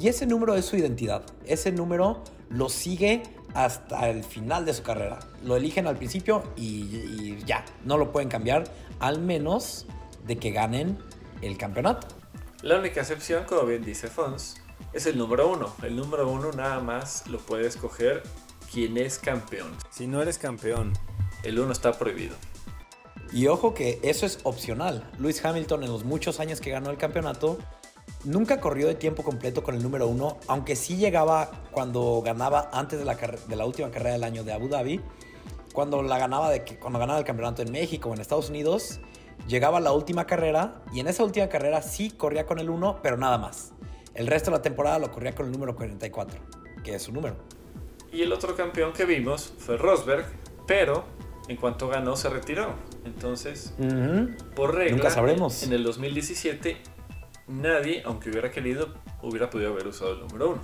y 0.00 0.08
ese 0.08 0.24
número 0.24 0.54
es 0.54 0.64
su 0.64 0.76
identidad. 0.78 1.24
Ese 1.44 1.72
número 1.72 2.24
lo 2.48 2.70
sigue 2.70 3.22
hasta 3.52 4.08
el 4.08 4.24
final 4.24 4.64
de 4.64 4.72
su 4.72 4.82
carrera. 4.82 5.18
Lo 5.44 5.56
eligen 5.56 5.86
al 5.86 5.98
principio 5.98 6.42
y, 6.56 6.62
y 6.64 7.38
ya, 7.46 7.66
no 7.84 7.98
lo 7.98 8.12
pueden 8.12 8.30
cambiar 8.30 8.64
al 8.98 9.20
menos 9.20 9.84
de 10.26 10.38
que 10.38 10.52
ganen 10.52 10.96
el 11.42 11.56
campeonato. 11.56 12.08
La 12.62 12.78
única 12.78 13.00
excepción, 13.00 13.44
como 13.44 13.64
bien 13.64 13.84
dice 13.84 14.08
Fons, 14.08 14.56
es 14.92 15.06
el 15.06 15.16
número 15.16 15.48
uno. 15.48 15.72
El 15.82 15.96
número 15.96 16.28
uno 16.28 16.50
nada 16.52 16.80
más 16.80 17.26
lo 17.28 17.38
puede 17.38 17.66
escoger 17.66 18.22
quien 18.70 18.96
es 18.96 19.18
campeón. 19.18 19.76
Si 19.90 20.06
no 20.06 20.20
eres 20.20 20.38
campeón, 20.38 20.92
el 21.42 21.58
uno 21.58 21.72
está 21.72 21.92
prohibido. 21.92 22.34
Y 23.32 23.46
ojo 23.46 23.74
que 23.74 24.00
eso 24.02 24.26
es 24.26 24.40
opcional. 24.44 25.10
Lewis 25.18 25.44
Hamilton 25.44 25.84
en 25.84 25.92
los 25.92 26.04
muchos 26.04 26.40
años 26.40 26.60
que 26.60 26.70
ganó 26.70 26.90
el 26.90 26.96
campeonato 26.96 27.58
nunca 28.24 28.60
corrió 28.60 28.88
de 28.88 28.94
tiempo 28.94 29.22
completo 29.22 29.62
con 29.62 29.74
el 29.74 29.82
número 29.82 30.06
uno, 30.06 30.38
aunque 30.48 30.76
sí 30.76 30.96
llegaba 30.96 31.50
cuando 31.70 32.22
ganaba 32.24 32.70
antes 32.72 32.98
de 32.98 33.04
la, 33.04 33.14
de 33.14 33.56
la 33.56 33.66
última 33.66 33.90
carrera 33.90 34.12
del 34.12 34.24
año 34.24 34.44
de 34.44 34.52
Abu 34.52 34.68
Dhabi, 34.68 35.00
cuando 35.72 36.02
la 36.02 36.18
ganaba 36.18 36.50
de 36.50 36.64
cuando 36.78 36.98
ganaba 36.98 37.18
el 37.18 37.24
campeonato 37.24 37.62
en 37.62 37.70
México 37.70 38.10
o 38.10 38.14
en 38.14 38.20
Estados 38.20 38.50
Unidos, 38.50 39.00
llegaba 39.46 39.80
la 39.80 39.92
última 39.92 40.26
carrera 40.26 40.82
y 40.92 41.00
en 41.00 41.08
esa 41.08 41.24
última 41.24 41.48
carrera 41.48 41.82
sí 41.82 42.10
corría 42.10 42.46
con 42.46 42.58
el 42.58 42.70
1, 42.70 43.00
pero 43.02 43.16
nada 43.16 43.38
más. 43.38 43.72
El 44.14 44.26
resto 44.26 44.50
de 44.50 44.56
la 44.56 44.62
temporada 44.62 44.98
lo 44.98 45.12
corría 45.12 45.34
con 45.34 45.46
el 45.46 45.52
número 45.52 45.76
44, 45.76 46.40
que 46.82 46.94
es 46.94 47.02
su 47.02 47.12
número. 47.12 47.36
Y 48.12 48.22
el 48.22 48.32
otro 48.32 48.56
campeón 48.56 48.92
que 48.92 49.04
vimos 49.04 49.52
fue 49.58 49.76
Rosberg, 49.76 50.26
pero 50.66 51.04
en 51.48 51.56
cuanto 51.56 51.88
ganó 51.88 52.16
se 52.16 52.28
retiró. 52.28 52.74
Entonces, 53.04 53.74
por 54.56 54.74
regla, 54.74 54.96
Nunca 54.96 55.10
sabremos. 55.10 55.62
en 55.62 55.72
el 55.72 55.84
2017 55.84 56.76
nadie, 57.46 58.02
aunque 58.04 58.30
hubiera 58.30 58.50
querido, 58.50 58.94
hubiera 59.22 59.48
podido 59.50 59.72
haber 59.72 59.86
usado 59.86 60.12
el 60.12 60.20
número 60.20 60.50
1. 60.50 60.60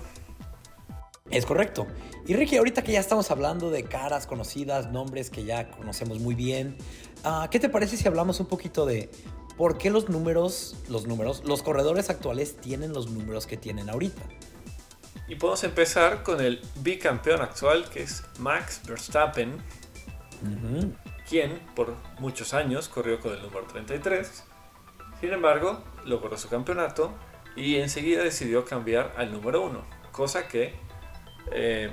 Es 1.31 1.45
correcto. 1.45 1.87
Y 2.27 2.35
Ricky, 2.35 2.57
ahorita 2.57 2.83
que 2.83 2.91
ya 2.91 2.99
estamos 2.99 3.31
hablando 3.31 3.71
de 3.71 3.83
caras 3.83 4.27
conocidas, 4.27 4.91
nombres 4.91 5.31
que 5.31 5.43
ya 5.43 5.71
conocemos 5.71 6.19
muy 6.19 6.35
bien, 6.35 6.77
ah, 7.23 7.47
¿qué 7.51 7.59
te 7.59 7.69
parece 7.69 7.97
si 7.97 8.07
hablamos 8.07 8.39
un 8.39 8.47
poquito 8.47 8.85
de 8.85 9.09
por 9.57 9.77
qué 9.77 9.89
los 9.89 10.09
números, 10.09 10.75
los 10.89 11.07
números, 11.07 11.43
los 11.45 11.63
corredores 11.63 12.09
actuales 12.09 12.57
tienen 12.57 12.93
los 12.93 13.09
números 13.09 13.47
que 13.47 13.57
tienen 13.57 13.89
ahorita? 13.89 14.21
Y 15.27 15.35
podemos 15.35 15.63
empezar 15.63 16.23
con 16.23 16.39
el 16.39 16.61
bicampeón 16.81 17.41
actual 17.41 17.89
que 17.89 18.03
es 18.03 18.23
Max 18.39 18.81
Verstappen, 18.85 19.57
quien 21.27 21.59
por 21.75 21.95
muchos 22.19 22.53
años 22.53 22.89
corrió 22.89 23.19
con 23.19 23.33
el 23.33 23.41
número 23.41 23.65
33. 23.65 24.43
Sin 25.19 25.33
embargo, 25.33 25.83
logró 26.05 26.37
su 26.37 26.49
campeonato 26.49 27.13
y 27.55 27.77
enseguida 27.77 28.21
decidió 28.21 28.65
cambiar 28.65 29.13
al 29.17 29.31
número 29.31 29.63
1, 29.63 29.83
cosa 30.11 30.47
que, 30.47 30.75
eh, 31.51 31.91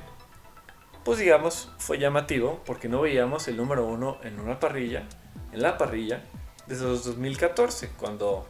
pues 1.04 1.18
digamos, 1.18 1.71
fue 1.78 1.99
llamativo 1.99 2.61
porque 2.64 2.88
no 2.88 3.00
veíamos 3.00 3.49
el 3.49 3.56
número 3.56 3.87
1 3.87 4.18
en 4.25 4.40
una 4.40 4.61
parrilla, 4.61 5.09
en 5.52 5.62
la 5.62 5.78
parrilla, 5.78 6.23
desde 6.66 6.85
los 6.85 7.04
2014, 7.04 7.90
cuando 7.99 8.47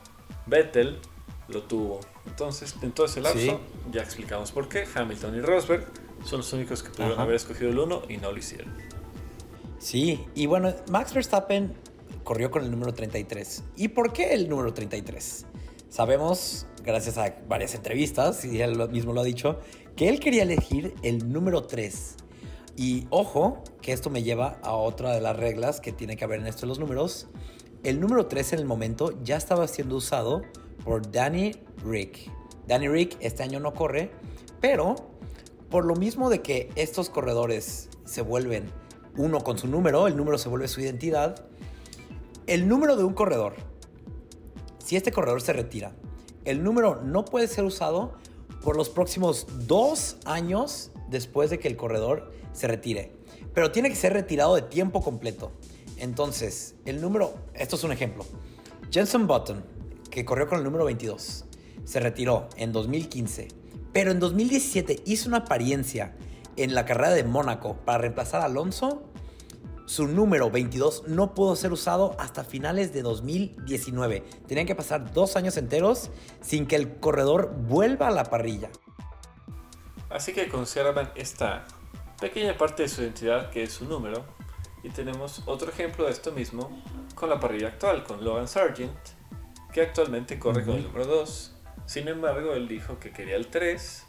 Vettel 0.47 0.99
lo 1.49 1.63
tuvo. 1.63 2.01
Entonces, 2.27 2.75
en 2.83 2.93
todo 2.93 3.07
ese 3.07 3.21
lapso, 3.21 3.61
ya 3.91 4.03
explicamos 4.03 4.53
por 4.53 4.69
qué 4.69 4.85
Hamilton 4.95 5.37
y 5.37 5.41
Rosberg 5.41 5.87
son 6.25 6.39
los 6.39 6.53
únicos 6.53 6.83
que 6.83 6.91
pudieron 6.91 7.19
haber 7.19 7.37
escogido 7.37 7.71
el 7.71 7.79
1 7.79 8.03
y 8.09 8.17
no 8.19 8.31
lo 8.31 8.39
hicieron. 8.39 8.73
Sí, 9.79 10.25
y 10.35 10.47
bueno, 10.47 10.73
Max 10.91 11.13
Verstappen 11.13 11.75
corrió 12.23 12.51
con 12.51 12.65
el 12.65 12.71
número 12.71 12.95
33. 12.95 13.65
¿Y 13.77 13.89
por 13.89 14.13
qué 14.13 14.33
el 14.33 14.49
número 14.49 14.73
33? 14.73 15.47
Sabemos, 15.89 16.67
gracias 16.85 17.19
a 17.19 17.35
varias 17.49 17.75
entrevistas, 17.75 18.45
y 18.45 18.61
él 18.61 18.89
mismo 18.91 19.13
lo 19.13 19.21
ha 19.21 19.25
dicho, 19.25 19.61
que 19.97 20.09
él 20.09 20.21
quería 20.21 20.45
elegir 20.45 20.95
el 21.03 21.33
número 21.33 21.65
3. 21.65 22.17
Y 22.77 23.07
ojo, 23.11 23.63
que 23.81 23.93
esto 23.93 24.11
me 24.11 24.23
lleva 24.23 24.59
a 24.63 24.73
otra 24.75 25.13
de 25.13 25.21
las 25.21 25.37
reglas 25.37 25.81
que 25.81 25.93
tiene 25.93 26.17
que 26.17 26.25
haber 26.25 26.41
en 26.41 26.47
esto 26.47 26.63
de 26.63 26.69
los 26.69 26.79
números. 26.79 27.29
El 27.83 28.01
número 28.01 28.27
3 28.27 28.55
en 28.55 28.59
el 28.61 28.65
momento 28.65 29.13
ya 29.23 29.37
estaba 29.37 29.69
siendo 29.69 29.97
usado 29.97 30.43
por 30.85 31.11
Danny 31.11 31.53
Rick. 31.85 32.31
Danny 32.67 32.89
Rick 32.89 33.17
este 33.21 33.43
año 33.43 33.61
no 33.61 33.75
corre, 33.75 34.11
pero 34.61 34.97
por 35.69 35.85
lo 35.85 35.97
mismo 35.97 36.31
de 36.31 36.43
que 36.43 36.71
estos 36.77 37.11
corredores 37.11 37.89
se 38.05 38.23
vuelven 38.23 38.71
uno 39.17 39.41
con 39.41 39.59
su 39.59 39.67
número, 39.67 40.07
el 40.07 40.17
número 40.17 40.39
se 40.39 40.49
vuelve 40.49 40.69
su 40.69 40.81
identidad, 40.81 41.45
el 42.47 42.69
número 42.69 42.97
de 42.97 43.05
un 43.05 43.15
corredor, 43.15 43.55
si 44.79 44.97
este 44.97 45.13
corredor 45.13 45.43
se 45.43 45.53
retira, 45.53 45.93
el 46.45 46.63
número 46.63 47.01
no 47.03 47.25
puede 47.25 47.49
ser 47.49 47.65
usado 47.65 48.15
por 48.63 48.77
los 48.77 48.89
próximos 48.89 49.47
dos 49.67 50.17
años 50.25 50.91
después 51.09 51.51
de 51.51 51.59
que 51.59 51.69
el 51.69 51.77
corredor 51.77 52.33
se 52.53 52.69
retire. 52.69 53.13
Pero 53.55 53.73
tiene 53.73 53.89
que 53.89 53.97
ser 53.97 54.13
retirado 54.13 54.55
de 54.55 54.63
tiempo 54.63 55.03
completo. 55.03 55.53
Entonces, 55.99 56.75
el 56.85 57.01
número, 57.01 57.35
esto 57.55 57.77
es 57.77 57.85
un 57.85 57.93
ejemplo. 57.93 58.25
Jenson 58.91 59.27
Button, 59.27 59.65
que 60.11 60.25
corrió 60.25 60.49
con 60.49 60.59
el 60.59 60.65
número 60.65 60.85
22, 60.85 61.45
se 61.85 62.01
retiró 62.01 62.49
en 62.57 62.73
2015, 62.73 63.49
pero 63.93 64.11
en 64.11 64.21
2017 64.21 65.03
hizo 65.07 65.29
una 65.29 65.39
apariencia 65.39 66.17
en 66.57 66.75
la 66.75 66.85
carrera 66.85 67.11
de 67.11 67.25
Mónaco 67.25 67.77
para 67.85 67.99
reemplazar 67.99 68.43
a 68.43 68.47
Alonso. 68.47 69.05
Su 69.87 70.07
número 70.07 70.51
22 70.51 71.05
no 71.09 71.35
pudo 71.35 71.57
ser 71.57 71.73
usado 71.73 72.15
hasta 72.19 72.45
finales 72.45 72.93
de 72.93 73.03
2019. 73.03 74.25
Tenían 74.47 74.67
que 74.67 74.75
pasar 74.75 75.13
dos 75.13 75.37
años 75.37 75.57
enteros 75.57 76.11
sin 76.41 76.67
que 76.67 76.77
el 76.77 76.99
corredor 76.99 77.55
vuelva 77.69 78.09
a 78.09 78.11
la 78.11 78.25
parrilla. 78.25 78.71
Así 80.09 80.33
que 80.33 80.49
conservan 80.49 81.11
esta 81.15 81.65
pequeña 82.23 82.57
parte 82.57 82.85
de 82.85 82.89
su 82.89 83.03
identidad 83.03 83.51
que 83.51 83.65
es 83.65 83.73
su 83.73 83.85
número. 83.85 84.25
Y 84.85 84.91
tenemos 84.91 85.43
otro 85.47 85.71
ejemplo 85.71 86.07
de 86.07 86.13
esto 86.13 86.31
mismo 86.31 86.71
con 87.17 87.29
la 87.29 87.41
parrilla 87.41 87.69
actual, 87.69 88.05
con 88.05 88.25
Logan 88.25 88.47
Sargent, 88.47 88.97
que 89.73 89.83
actualmente 89.83 90.39
corre 90.39 90.65
con 90.65 90.77
el 90.77 90.85
número 90.85 91.05
2. 91.05 91.53
Sin 91.87 92.07
embargo, 92.07 92.55
él 92.55 92.69
dijo 92.69 93.01
que 93.01 93.11
quería 93.11 93.35
el 93.35 93.49
3 93.49 94.07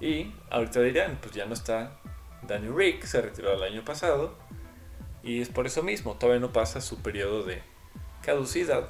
y 0.00 0.32
ahorita 0.50 0.80
dirán, 0.82 1.18
pues 1.20 1.34
ya 1.34 1.46
no 1.46 1.54
está 1.54 1.98
Danny 2.46 2.68
Rick, 2.68 3.04
se 3.04 3.20
retiró 3.20 3.52
el 3.52 3.62
año 3.62 3.84
pasado 3.84 4.34
y 5.24 5.40
es 5.40 5.48
por 5.48 5.66
eso 5.66 5.82
mismo, 5.82 6.14
todavía 6.14 6.40
no 6.40 6.52
pasa 6.52 6.80
su 6.80 6.98
periodo 6.98 7.42
de 7.42 7.60
caducidad, 8.22 8.88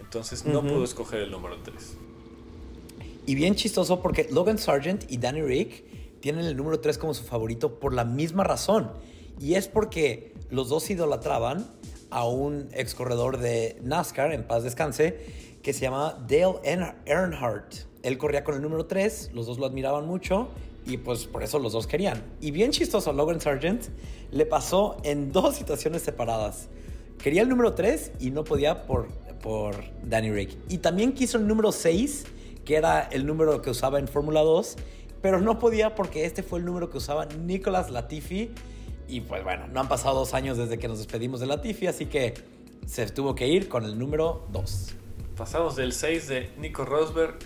entonces 0.00 0.44
no 0.44 0.62
pudo 0.62 0.82
escoger 0.82 1.20
el 1.20 1.30
número 1.30 1.56
3. 1.62 1.96
Y 3.26 3.34
bien 3.36 3.54
chistoso 3.54 4.02
porque 4.02 4.26
Logan 4.30 4.58
Sargent 4.58 5.04
y 5.08 5.18
Danny 5.18 5.42
Rick 5.42 5.87
tienen 6.20 6.46
el 6.46 6.56
número 6.56 6.80
3 6.80 6.98
como 6.98 7.14
su 7.14 7.24
favorito 7.24 7.78
por 7.78 7.94
la 7.94 8.04
misma 8.04 8.44
razón. 8.44 8.92
Y 9.40 9.54
es 9.54 9.68
porque 9.68 10.34
los 10.50 10.68
dos 10.68 10.90
idolatraban 10.90 11.66
a 12.10 12.26
un 12.26 12.68
ex 12.72 12.94
corredor 12.94 13.38
de 13.38 13.78
NASCAR, 13.82 14.32
en 14.32 14.46
paz 14.46 14.62
descanse, 14.64 15.18
que 15.62 15.72
se 15.72 15.82
llama 15.82 16.24
Dale 16.28 16.60
Earnhardt. 17.06 17.86
Él 18.02 18.18
corría 18.18 18.44
con 18.44 18.54
el 18.54 18.62
número 18.62 18.86
3, 18.86 19.30
los 19.34 19.46
dos 19.46 19.58
lo 19.58 19.66
admiraban 19.66 20.06
mucho 20.06 20.48
y 20.86 20.96
pues 20.96 21.26
por 21.26 21.42
eso 21.42 21.58
los 21.58 21.72
dos 21.72 21.86
querían. 21.86 22.22
Y 22.40 22.50
bien 22.50 22.70
chistoso, 22.70 23.12
Logan 23.12 23.40
Sargent 23.40 23.84
le 24.30 24.46
pasó 24.46 24.96
en 25.04 25.32
dos 25.32 25.56
situaciones 25.56 26.02
separadas. 26.02 26.68
Quería 27.22 27.42
el 27.42 27.48
número 27.48 27.74
3 27.74 28.12
y 28.20 28.30
no 28.30 28.44
podía 28.44 28.86
por, 28.86 29.08
por 29.42 29.76
Danny 30.04 30.30
Rick. 30.30 30.56
Y 30.68 30.78
también 30.78 31.12
quiso 31.12 31.36
el 31.36 31.46
número 31.46 31.72
6, 31.72 32.24
que 32.64 32.76
era 32.76 33.02
el 33.02 33.26
número 33.26 33.60
que 33.60 33.70
usaba 33.70 33.98
en 33.98 34.08
Fórmula 34.08 34.40
2, 34.40 34.76
pero 35.22 35.40
no 35.40 35.58
podía 35.58 35.94
porque 35.94 36.24
este 36.24 36.42
fue 36.42 36.58
el 36.58 36.64
número 36.64 36.90
que 36.90 36.98
usaba 36.98 37.26
Nicolas 37.26 37.90
Latifi. 37.90 38.50
Y 39.08 39.22
pues 39.22 39.42
bueno, 39.42 39.66
no 39.68 39.80
han 39.80 39.88
pasado 39.88 40.16
dos 40.16 40.34
años 40.34 40.58
desde 40.58 40.78
que 40.78 40.88
nos 40.88 40.98
despedimos 40.98 41.40
de 41.40 41.46
Latifi, 41.46 41.86
así 41.86 42.06
que 42.06 42.34
se 42.86 43.06
tuvo 43.06 43.34
que 43.34 43.48
ir 43.48 43.68
con 43.68 43.84
el 43.84 43.98
número 43.98 44.46
2 44.52 44.94
pasamos 45.38 45.76
del 45.76 45.92
6 45.92 46.28
de 46.28 46.50
Nico 46.58 46.84
Rosberg 46.84 47.38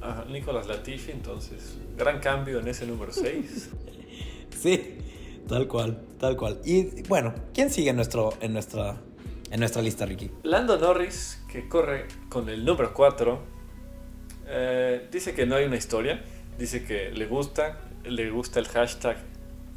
a 0.00 0.24
Nicolas 0.24 0.66
Latifi, 0.66 1.10
entonces 1.10 1.76
gran 1.94 2.18
cambio 2.18 2.58
en 2.58 2.68
ese 2.68 2.86
número 2.86 3.12
6. 3.12 3.70
sí, 4.58 4.96
tal 5.46 5.68
cual, 5.68 6.00
tal 6.18 6.38
cual. 6.38 6.58
Y 6.64 7.02
bueno, 7.02 7.34
¿quién 7.52 7.70
sigue 7.70 7.90
en, 7.90 7.96
nuestro, 7.96 8.32
en, 8.40 8.54
nuestra, 8.54 8.96
en 9.50 9.60
nuestra 9.60 9.82
lista, 9.82 10.06
Ricky? 10.06 10.30
Lando 10.42 10.78
Norris, 10.78 11.42
que 11.52 11.68
corre 11.68 12.06
con 12.30 12.48
el 12.48 12.64
número 12.64 12.94
4, 12.94 13.38
eh, 14.46 15.08
dice 15.12 15.34
que 15.34 15.44
no 15.44 15.56
hay 15.56 15.66
una 15.66 15.76
historia, 15.76 16.24
dice 16.58 16.84
que 16.84 17.10
le 17.10 17.26
gusta, 17.26 17.78
le 18.04 18.30
gusta 18.30 18.60
el 18.60 18.68
hashtag 18.68 19.16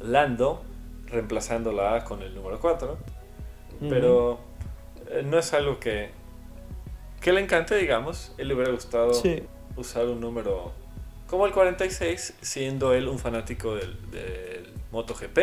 Lando, 0.00 0.62
reemplazando 1.06 1.72
la 1.72 1.96
A 1.96 2.04
con 2.04 2.22
el 2.22 2.34
número 2.34 2.60
4, 2.60 2.98
pero 3.88 4.38
eh, 5.10 5.22
no 5.24 5.38
es 5.38 5.52
algo 5.52 5.80
que 5.80 6.10
que 7.20 7.32
le 7.32 7.40
encante, 7.40 7.76
digamos. 7.76 8.32
Él 8.38 8.48
le 8.48 8.54
hubiera 8.54 8.70
gustado 8.70 9.12
usar 9.76 10.06
un 10.06 10.20
número 10.20 10.72
como 11.26 11.46
el 11.46 11.52
46, 11.52 12.34
siendo 12.40 12.94
él 12.94 13.08
un 13.08 13.18
fanático 13.18 13.74
del, 13.74 13.96
MotoGP. 14.92 15.38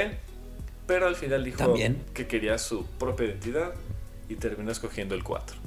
Pero 0.87 1.07
al 1.07 1.15
final 1.15 1.43
dijo 1.43 1.73
que 2.13 2.27
quería 2.27 2.57
su 2.57 2.85
propia 2.85 3.27
identidad 3.27 3.73
y 4.29 4.35
terminó 4.35 4.71
escogiendo 4.71 5.15
el 5.15 5.23
4. 5.23 5.57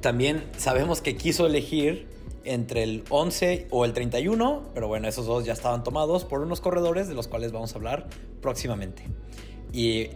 También 0.00 0.42
sabemos 0.56 1.00
que 1.00 1.16
quiso 1.16 1.46
elegir 1.46 2.06
entre 2.46 2.82
el 2.82 3.04
11 3.08 3.68
o 3.70 3.84
el 3.84 3.92
31, 3.92 4.70
pero 4.74 4.88
bueno, 4.88 5.08
esos 5.08 5.26
dos 5.26 5.44
ya 5.44 5.52
estaban 5.52 5.84
tomados 5.84 6.24
por 6.24 6.40
unos 6.40 6.60
corredores 6.60 7.08
de 7.08 7.14
los 7.14 7.28
cuales 7.28 7.52
vamos 7.52 7.72
a 7.72 7.76
hablar 7.76 8.06
próximamente. 8.40 9.04
Y 9.72 10.08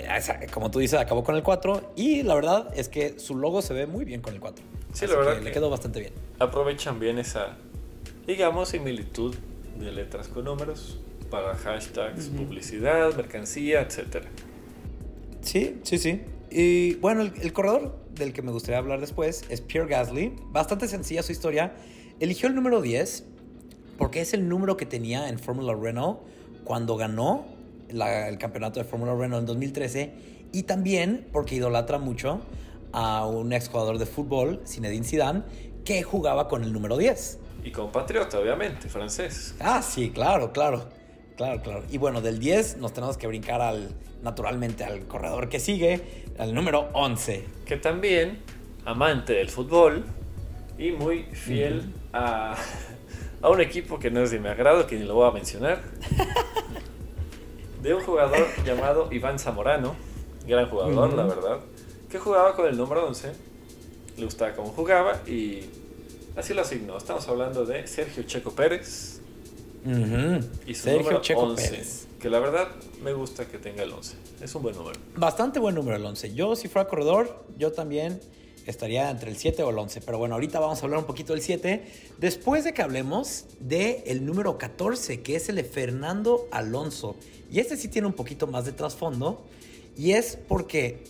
como 0.52 0.70
tú 0.70 0.78
dices, 0.78 0.98
acabó 0.98 1.22
con 1.22 1.36
el 1.36 1.42
4 1.42 1.92
y 1.96 2.22
la 2.22 2.34
verdad 2.34 2.72
es 2.74 2.88
que 2.88 3.18
su 3.18 3.36
logo 3.36 3.62
se 3.62 3.74
ve 3.74 3.86
muy 3.86 4.04
bien 4.04 4.22
con 4.22 4.32
el 4.32 4.40
4. 4.40 4.64
Sí, 4.92 5.06
la 5.06 5.16
verdad. 5.16 5.38
Que 5.38 5.44
le 5.44 5.52
quedó 5.52 5.68
bastante 5.70 6.00
bien. 6.00 6.12
Aprovechan 6.38 6.98
bien 6.98 7.18
esa, 7.18 7.56
digamos, 8.26 8.70
similitud 8.70 9.34
de 9.78 9.92
letras 9.92 10.28
con 10.28 10.44
números 10.44 10.98
para 11.30 11.54
hashtags, 11.54 12.26
publicidad, 12.28 13.14
mercancía, 13.14 13.82
etc. 13.82 14.24
Sí, 15.42 15.78
sí, 15.82 15.98
sí. 15.98 16.22
Y 16.50 16.94
bueno, 16.96 17.22
el, 17.22 17.52
corredor 17.52 17.96
del 18.14 18.32
que 18.32 18.42
me 18.42 18.50
gustaría 18.50 18.78
hablar 18.78 19.00
después 19.00 19.44
es 19.48 19.60
Pierre 19.60 19.88
Gasly. 19.88 20.32
Bastante 20.46 20.88
sencilla 20.88 21.22
su 21.22 21.32
historia. 21.32 21.72
Eligió 22.20 22.48
el 22.48 22.54
número 22.54 22.82
10 22.82 23.24
porque 23.96 24.20
es 24.20 24.34
el 24.34 24.46
número 24.46 24.76
que 24.76 24.84
tenía 24.84 25.30
en 25.30 25.38
Fórmula 25.38 25.74
Renault 25.74 26.20
cuando 26.64 26.96
ganó 26.96 27.46
el 27.88 28.36
campeonato 28.36 28.78
de 28.78 28.84
Fórmula 28.84 29.14
Renault 29.14 29.40
en 29.40 29.46
2013 29.46 30.12
y 30.52 30.64
también 30.64 31.26
porque 31.32 31.54
idolatra 31.54 31.96
mucho 31.96 32.42
a 32.92 33.26
un 33.26 33.54
exjugador 33.54 33.96
de 33.96 34.04
fútbol, 34.04 34.60
Zinedine 34.66 35.04
Zidane, 35.04 35.42
que 35.84 36.02
jugaba 36.02 36.46
con 36.46 36.62
el 36.62 36.74
número 36.74 36.98
10. 36.98 37.38
Y 37.64 37.70
compatriota, 37.70 38.38
obviamente, 38.38 38.90
francés. 38.90 39.54
Ah, 39.58 39.80
sí, 39.80 40.10
claro, 40.10 40.52
claro. 40.52 40.88
Claro, 41.38 41.62
claro. 41.62 41.84
Y 41.90 41.96
bueno, 41.96 42.20
del 42.20 42.38
10 42.38 42.76
nos 42.76 42.92
tenemos 42.92 43.16
que 43.16 43.26
brincar 43.26 43.62
al, 43.62 43.94
naturalmente 44.22 44.84
al 44.84 45.06
corredor 45.06 45.48
que 45.48 45.58
sigue, 45.58 46.24
al 46.38 46.52
número 46.52 46.90
11. 46.92 47.46
Que 47.64 47.78
también, 47.78 48.40
amante 48.84 49.32
del 49.32 49.48
fútbol 49.48 50.04
y 50.80 50.92
muy 50.92 51.24
fiel 51.24 51.92
a, 52.12 52.56
a, 53.42 53.48
un 53.50 53.60
equipo 53.60 53.98
que 53.98 54.10
no 54.10 54.22
es 54.22 54.30
de 54.30 54.40
mi 54.40 54.48
agrado, 54.48 54.86
que 54.86 54.96
ni 54.96 55.04
lo 55.04 55.14
voy 55.14 55.28
a 55.28 55.32
mencionar. 55.32 55.82
de 57.82 57.94
un 57.94 58.02
jugador 58.02 58.46
llamado 58.64 59.12
Iván 59.12 59.38
Zamorano, 59.38 59.94
gran 60.46 60.68
jugador, 60.68 61.12
la 61.12 61.24
verdad 61.24 61.60
que 62.10 62.18
jugaba 62.18 62.54
con 62.56 62.66
el 62.66 62.76
número 62.76 63.06
11, 63.06 63.32
le 64.18 64.24
gustaba 64.24 64.52
cómo 64.54 64.70
jugaba 64.70 65.22
y 65.26 65.60
así 66.36 66.52
lo 66.54 66.62
asignó. 66.62 66.96
Estamos 66.96 67.26
hablando 67.28 67.64
de 67.64 67.86
Sergio 67.86 68.24
Checo 68.24 68.50
Pérez, 68.50 69.20
Y 70.66 70.74
su 70.74 70.82
Sergio 70.82 71.02
número 71.02 71.20
Checo 71.20 71.40
11, 71.40 71.70
Pérez. 71.70 72.06
Que 72.18 72.28
la 72.28 72.40
verdad 72.40 72.68
me 73.02 73.12
gusta 73.12 73.46
que 73.46 73.58
tenga 73.58 73.82
el 73.82 73.92
11. 73.92 74.16
Es 74.42 74.54
un 74.54 74.62
buen 74.62 74.74
número. 74.74 74.98
Bastante 75.16 75.60
buen 75.60 75.74
número 75.74 75.96
el 75.96 76.04
11. 76.04 76.34
Yo, 76.34 76.56
si 76.56 76.68
fuera 76.68 76.88
corredor, 76.88 77.44
yo 77.56 77.72
también 77.72 78.20
estaría 78.70 79.10
entre 79.10 79.30
el 79.30 79.36
7 79.36 79.62
o 79.62 79.70
el 79.70 79.78
11. 79.78 80.00
Pero 80.00 80.18
bueno, 80.18 80.34
ahorita 80.34 80.60
vamos 80.60 80.80
a 80.80 80.86
hablar 80.86 81.00
un 81.00 81.06
poquito 81.06 81.32
del 81.32 81.42
7. 81.42 81.84
Después 82.18 82.64
de 82.64 82.72
que 82.72 82.82
hablemos 82.82 83.46
del 83.58 84.02
el 84.06 84.26
número 84.26 84.58
14, 84.58 85.20
que 85.22 85.36
es 85.36 85.48
el 85.48 85.56
de 85.56 85.64
Fernando 85.64 86.48
Alonso. 86.50 87.16
Y 87.50 87.60
este 87.60 87.76
sí 87.76 87.88
tiene 87.88 88.06
un 88.06 88.14
poquito 88.14 88.46
más 88.46 88.64
de 88.64 88.72
trasfondo. 88.72 89.44
Y 89.96 90.12
es 90.12 90.36
porque 90.48 91.04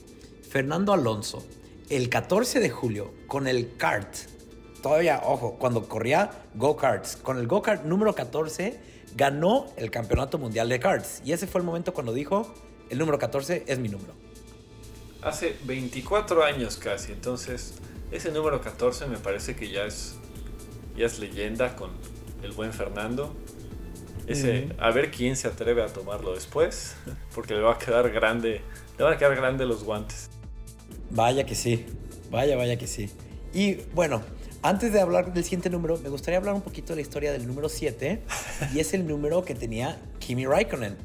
Fernando 0.49 0.93
Alonso, 0.93 1.45
el 1.89 2.09
14 2.09 2.61
de 2.61 2.71
julio, 2.71 3.13
con 3.27 3.47
el 3.47 3.77
kart, 3.77 4.15
todavía, 4.83 5.23
ojo, 5.25 5.57
cuando 5.59 5.89
corría 5.89 6.31
go-karts, 6.55 7.17
con 7.17 7.39
el 7.39 7.47
go-kart 7.47 7.85
número 7.85 8.15
14, 8.15 8.81
ganó 9.17 9.67
el 9.77 9.91
campeonato 9.91 10.39
mundial 10.39 10.69
de 10.69 10.81
karts. 10.81 11.23
Y 11.25 11.33
ese 11.33 11.47
fue 11.47 11.61
el 11.61 11.67
momento 11.67 11.95
cuando 11.95 12.13
dijo, 12.13 12.53
el 12.89 12.99
número 12.99 13.19
14 13.19 13.65
es 13.67 13.79
mi 13.79 13.89
número. 13.89 14.15
Hace 15.23 15.57
24 15.65 16.45
años 16.45 16.77
casi, 16.77 17.13
entonces 17.13 17.75
ese 18.11 18.33
número 18.33 18.61
14 18.61 19.07
me 19.07 19.19
parece 19.19 19.55
que 19.55 19.71
ya 19.71 19.85
es, 19.85 20.15
ya 20.97 21.07
es 21.07 21.19
leyenda 21.19 21.77
con 21.77 21.91
el 22.43 22.53
buen 22.53 22.73
Fernando. 22.73 23.35
Ese, 24.27 24.69
A 24.79 24.91
ver 24.93 25.11
quién 25.11 25.37
se 25.37 25.49
atreve 25.49 25.83
a 25.83 25.89
tomarlo 25.89 26.35
después, 26.35 26.95
porque 27.35 27.55
le 27.55 27.61
va 27.61 27.75
a 27.75 27.79
quedar 27.79 28.11
grande, 28.11 28.61
le 28.97 29.05
van 29.05 29.15
a 29.15 29.19
quedar 29.19 29.35
grandes 29.35 29.67
los 29.67 29.85
guantes. 29.85 30.31
Vaya 31.11 31.45
que 31.45 31.55
sí, 31.55 31.85
vaya, 32.31 32.57
vaya 32.57 32.79
que 32.79 32.87
sí. 32.87 33.11
Y 33.53 33.75
bueno, 33.93 34.23
antes 34.63 34.93
de 34.93 35.01
hablar 35.01 35.35
del 35.35 35.43
siguiente 35.43 35.69
número, 35.69 35.99
me 35.99 36.09
gustaría 36.09 36.39
hablar 36.39 36.55
un 36.55 36.63
poquito 36.63 36.93
de 36.93 36.97
la 36.97 37.03
historia 37.03 37.33
del 37.33 37.47
número 37.47 37.69
7, 37.69 38.23
y 38.73 38.79
es 38.79 38.95
el 38.95 39.07
número 39.07 39.45
que 39.45 39.55
tenía 39.55 40.01
Kimi 40.19 40.47
Raikkonen. 40.47 40.97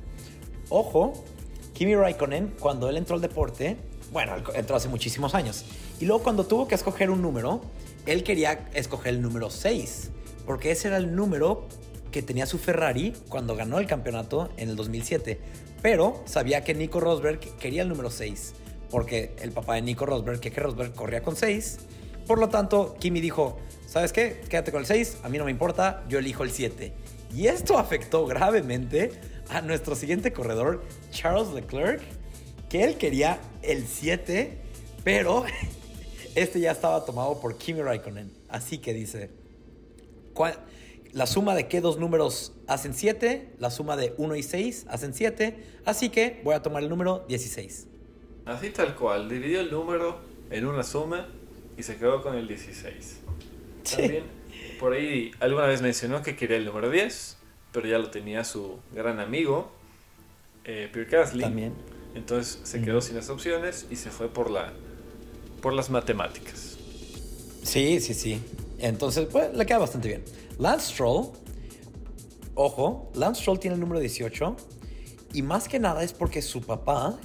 Ojo, 0.70 1.26
Kimi 1.74 1.96
Raikkonen, 1.96 2.54
cuando 2.60 2.90
él 2.90 2.98
entró 2.98 3.16
al 3.16 3.22
deporte, 3.22 3.78
bueno, 4.16 4.38
entró 4.54 4.78
hace 4.78 4.88
muchísimos 4.88 5.36
años, 5.36 5.66
y 6.00 6.06
luego 6.06 6.24
cuando 6.24 6.46
tuvo 6.46 6.70
que 6.70 6.76
escoger 6.76 7.10
un 7.10 7.22
número, 7.22 7.60
él 8.06 8.24
quería 8.24 8.70
escoger 8.74 9.16
el 9.16 9.22
número 9.22 9.50
6, 9.50 10.10
porque 10.46 10.72
ese 10.72 10.88
era 10.88 10.96
el 10.96 11.14
número 11.18 11.68
que 12.14 12.22
tenía 12.22 12.46
su 12.46 12.58
Ferrari 12.58 13.12
cuando 13.28 13.58
ganó 13.58 13.78
el 13.78 13.88
campeonato 13.88 14.48
en 14.56 14.70
el 14.70 14.78
2007. 14.78 15.38
Pero 15.82 16.24
sabía 16.24 16.64
que 16.64 16.74
Nico 16.74 17.02
Rosberg 17.02 17.42
quería 17.58 17.82
el 17.82 17.90
número 17.90 18.10
6, 18.10 18.54
porque 18.90 19.36
el 19.42 19.52
papá 19.52 19.76
de 19.76 19.82
Nico 19.82 20.06
Rosberg, 20.06 20.40
que 20.40 20.50
Rosberg, 20.50 20.94
corría 20.94 21.22
con 21.22 21.36
6. 21.36 21.80
Por 22.26 22.40
lo 22.40 22.48
tanto, 22.48 22.96
Kimi 22.98 23.20
dijo, 23.20 23.58
¿sabes 23.86 24.14
qué? 24.14 24.40
Quédate 24.48 24.72
con 24.72 24.80
el 24.80 24.88
6, 24.88 25.18
a 25.24 25.28
mí 25.28 25.38
no 25.38 25.44
me 25.44 25.52
importa, 25.52 26.06
yo 26.08 26.20
elijo 26.20 26.44
el 26.44 26.52
7. 26.52 26.94
Y 27.36 27.48
esto 27.48 27.78
afectó 27.78 28.26
gravemente 28.26 29.12
a 29.50 29.60
nuestro 29.60 29.94
siguiente 29.94 30.32
corredor, 30.32 30.86
Charles 31.12 31.50
Leclerc, 31.50 32.02
que 32.76 32.84
él 32.84 32.98
quería 32.98 33.40
el 33.62 33.88
7, 33.88 34.58
pero 35.06 35.46
este 36.36 36.60
ya 36.60 36.72
estaba 36.72 37.06
tomado 37.06 37.40
por 37.40 37.58
Kimi 37.58 37.82
Raikkonen. 37.82 38.30
Así 38.50 38.80
que 38.80 38.94
dice, 38.94 39.30
la 41.14 41.26
suma 41.26 41.56
de 41.56 41.70
qué 41.70 41.80
dos 41.80 41.98
números 41.98 42.52
hacen 42.68 42.94
7, 42.94 43.54
la 43.60 43.72
suma 43.72 43.96
de 43.96 44.14
1 44.18 44.36
y 44.36 44.44
6 44.44 44.88
hacen 44.90 45.14
7, 45.14 45.56
así 45.86 46.10
que 46.10 46.42
voy 46.44 46.54
a 46.54 46.62
tomar 46.62 46.84
el 46.84 46.90
número 46.90 47.24
16. 47.30 47.88
Así 48.46 48.72
tal 48.72 48.94
cual, 48.96 49.30
dividió 49.30 49.62
el 49.62 49.72
número 49.72 50.20
en 50.50 50.66
una 50.66 50.84
suma 50.84 51.30
y 51.78 51.84
se 51.84 51.96
quedó 51.96 52.22
con 52.22 52.36
el 52.36 52.46
16. 52.46 53.22
También 53.90 54.24
por 54.82 54.92
ahí 54.92 55.32
alguna 55.40 55.68
vez 55.68 55.82
mencionó 55.82 56.22
que 56.22 56.36
quería 56.36 56.58
el 56.58 56.66
número 56.66 56.90
10, 56.90 57.38
pero 57.72 57.88
ya 57.88 58.00
lo 58.00 58.10
tenía 58.10 58.44
su 58.44 58.80
gran 58.92 59.22
amigo, 59.22 59.72
eh, 60.66 60.90
Pierre 60.92 61.10
Gasly. 61.10 61.42
También. 61.42 61.95
Entonces 62.16 62.60
se 62.64 62.82
quedó 62.82 63.02
sin 63.02 63.16
las 63.16 63.30
opciones 63.30 63.86
y 63.92 63.98
se 63.98 64.10
fue 64.10 64.30
por, 64.30 64.50
la, 64.50 64.74
por 65.62 65.74
las 65.74 65.90
matemáticas. 65.90 66.78
Sí, 67.64 68.00
sí, 68.00 68.14
sí. 68.14 68.42
Entonces, 68.80 69.28
pues 69.32 69.54
le 69.54 69.66
queda 69.66 69.80
bastante 69.80 70.08
bien. 70.08 70.24
Lance 70.58 70.94
Stroll, 70.94 71.28
ojo, 72.56 73.12
Lance 73.16 73.42
Stroll 73.42 73.60
tiene 73.60 73.76
el 73.76 73.80
número 73.80 74.00
18 74.00 74.56
y 75.34 75.42
más 75.42 75.68
que 75.68 75.80
nada 75.80 76.04
es 76.04 76.14
porque 76.14 76.42
su 76.42 76.62
papá 76.62 77.18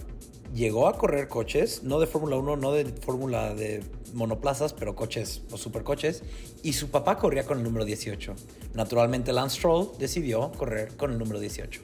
llegó 0.54 0.88
a 0.88 0.98
correr 0.98 1.28
coches, 1.28 1.82
no 1.84 2.00
de 2.00 2.06
Fórmula 2.06 2.36
1, 2.36 2.56
no 2.56 2.72
de 2.72 2.86
Fórmula 2.86 3.54
de 3.54 3.84
monoplazas, 4.14 4.72
pero 4.72 4.96
coches 4.96 5.42
o 5.52 5.56
supercoches, 5.56 6.24
y 6.64 6.72
su 6.72 6.90
papá 6.90 7.16
corría 7.18 7.44
con 7.44 7.58
el 7.58 7.64
número 7.64 7.84
18. 7.84 8.34
Naturalmente 8.74 9.32
Lance 9.32 9.58
Stroll 9.58 9.90
decidió 9.98 10.50
correr 10.52 10.96
con 10.96 11.12
el 11.12 11.18
número 11.18 11.38
18. 11.38 11.80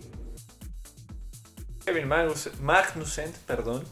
Kevin 1.87 2.09
Magnussen, 2.09 3.33
perdón, 3.47 3.85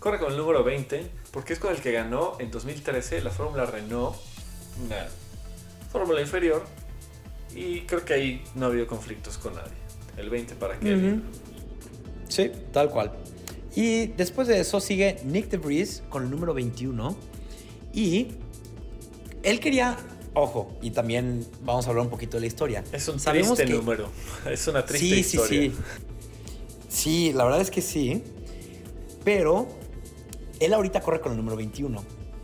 corre 0.00 0.18
con 0.18 0.32
el 0.32 0.36
número 0.36 0.64
20 0.64 1.08
porque 1.30 1.52
es 1.52 1.60
con 1.60 1.72
el 1.72 1.80
que 1.80 1.92
ganó 1.92 2.36
en 2.40 2.50
2013 2.50 3.22
la 3.22 3.30
Fórmula 3.30 3.66
Renault, 3.66 4.16
una 4.84 5.06
fórmula 5.92 6.20
inferior, 6.20 6.64
y 7.54 7.82
creo 7.82 8.04
que 8.04 8.14
ahí 8.14 8.44
no 8.56 8.66
ha 8.66 8.68
habido 8.68 8.88
conflictos 8.88 9.38
con 9.38 9.54
nadie. 9.54 9.72
El 10.16 10.28
20 10.28 10.56
para 10.56 10.78
Kevin. 10.80 11.22
Sí, 12.28 12.50
tal 12.72 12.90
cual. 12.90 13.12
Y 13.76 14.08
después 14.08 14.48
de 14.48 14.58
eso 14.58 14.80
sigue 14.80 15.18
Nick 15.24 15.48
DeVries 15.48 16.02
con 16.08 16.24
el 16.24 16.30
número 16.30 16.52
21. 16.52 17.16
Y 17.92 18.28
él 19.44 19.60
quería, 19.60 19.96
ojo, 20.34 20.76
y 20.82 20.90
también 20.90 21.46
vamos 21.62 21.86
a 21.86 21.90
hablar 21.90 22.06
un 22.06 22.10
poquito 22.10 22.38
de 22.38 22.40
la 22.40 22.46
historia. 22.46 22.82
Es 22.90 23.06
un 23.06 23.18
triste 23.18 23.66
número. 23.66 24.10
Es 24.50 24.66
una 24.66 24.84
triste 24.84 25.06
sí, 25.06 25.20
historia. 25.20 25.60
Sí, 25.60 25.70
sí. 25.70 25.76
Sí, 25.76 26.15
la 27.32 27.44
verdad 27.44 27.60
es 27.60 27.70
que 27.70 27.82
sí. 27.82 28.22
Pero 29.24 29.66
él 30.60 30.72
ahorita 30.72 31.00
corre 31.00 31.20
con 31.20 31.32
el 31.32 31.38
número 31.38 31.56
21. 31.56 32.02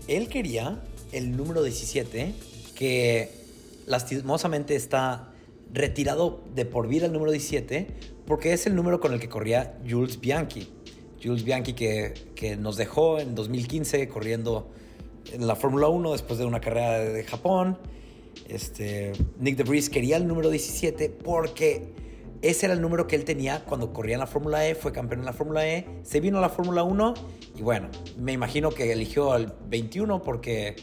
Él 0.08 0.28
quería 0.28 0.82
el 1.12 1.36
número 1.36 1.62
17, 1.62 2.34
que 2.74 3.30
lastimosamente 3.86 4.74
está 4.74 5.32
retirado 5.72 6.42
de 6.54 6.64
por 6.66 6.86
vida 6.86 7.06
el 7.06 7.12
número 7.12 7.32
17 7.32 7.86
porque 8.26 8.52
es 8.52 8.66
el 8.66 8.76
número 8.76 9.00
con 9.00 9.12
el 9.12 9.20
que 9.20 9.28
corría 9.28 9.78
Jules 9.88 10.20
Bianchi. 10.20 10.68
Jules 11.22 11.44
Bianchi 11.44 11.72
que, 11.72 12.14
que 12.34 12.56
nos 12.56 12.76
dejó 12.76 13.18
en 13.18 13.34
2015 13.34 14.08
corriendo 14.08 14.70
en 15.32 15.46
la 15.46 15.56
Fórmula 15.56 15.88
1 15.88 16.12
después 16.12 16.38
de 16.38 16.44
una 16.44 16.60
carrera 16.60 16.98
de 16.98 17.24
Japón. 17.24 17.78
Este, 18.48 19.12
Nick 19.38 19.56
DeVries 19.56 19.88
quería 19.88 20.16
el 20.16 20.26
número 20.26 20.50
17 20.50 21.08
porque 21.10 21.84
ese 22.42 22.66
era 22.66 22.74
el 22.74 22.80
número 22.80 23.06
que 23.06 23.16
él 23.16 23.24
tenía 23.24 23.64
cuando 23.64 23.92
corría 23.92 24.14
en 24.14 24.20
la 24.20 24.26
Fórmula 24.26 24.66
E, 24.68 24.74
fue 24.74 24.92
campeón 24.92 25.20
en 25.20 25.26
la 25.26 25.32
Fórmula 25.32 25.66
E, 25.66 25.86
se 26.02 26.20
vino 26.20 26.38
a 26.38 26.40
la 26.40 26.48
Fórmula 26.48 26.82
1 26.82 27.14
y 27.56 27.62
bueno, 27.62 27.88
me 28.18 28.32
imagino 28.32 28.70
que 28.70 28.92
eligió 28.92 29.36
el 29.36 29.52
21 29.68 30.22
porque 30.22 30.76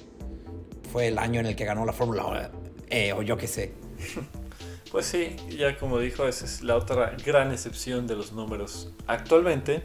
fue 0.91 1.08
el 1.08 1.19
año 1.19 1.41
en 1.41 1.45
el 1.45 1.56
que 1.56 1.65
ganó 1.65 1.86
la 1.86 1.93
Fórmula 1.93 2.50
eh, 2.89 3.13
o 3.13 3.22
yo 3.22 3.38
qué 3.38 3.48
sé. 3.48 3.74
Pues 4.91 5.06
sí, 5.06 5.36
ya 5.56 5.78
como 5.78 6.00
dijo, 6.00 6.28
esa 6.28 6.45
es 6.45 6.63
la 6.63 6.76
otra 6.76 7.15
gran 7.24 7.52
excepción 7.52 8.08
de 8.08 8.15
los 8.15 8.34
números. 8.34 8.91
Actualmente, 9.06 9.84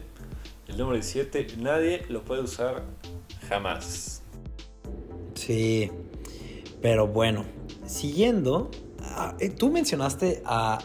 el 0.67 0.77
número 0.77 0.95
17 0.95 1.57
nadie 1.57 2.03
lo 2.09 2.23
puede 2.23 2.41
usar 2.41 2.81
jamás. 3.47 4.23
Sí, 5.35 5.91
pero 6.81 7.05
bueno, 7.05 7.45
siguiendo, 7.85 8.71
ah, 9.03 9.35
eh, 9.39 9.49
tú 9.49 9.69
mencionaste 9.69 10.41
a, 10.43 10.79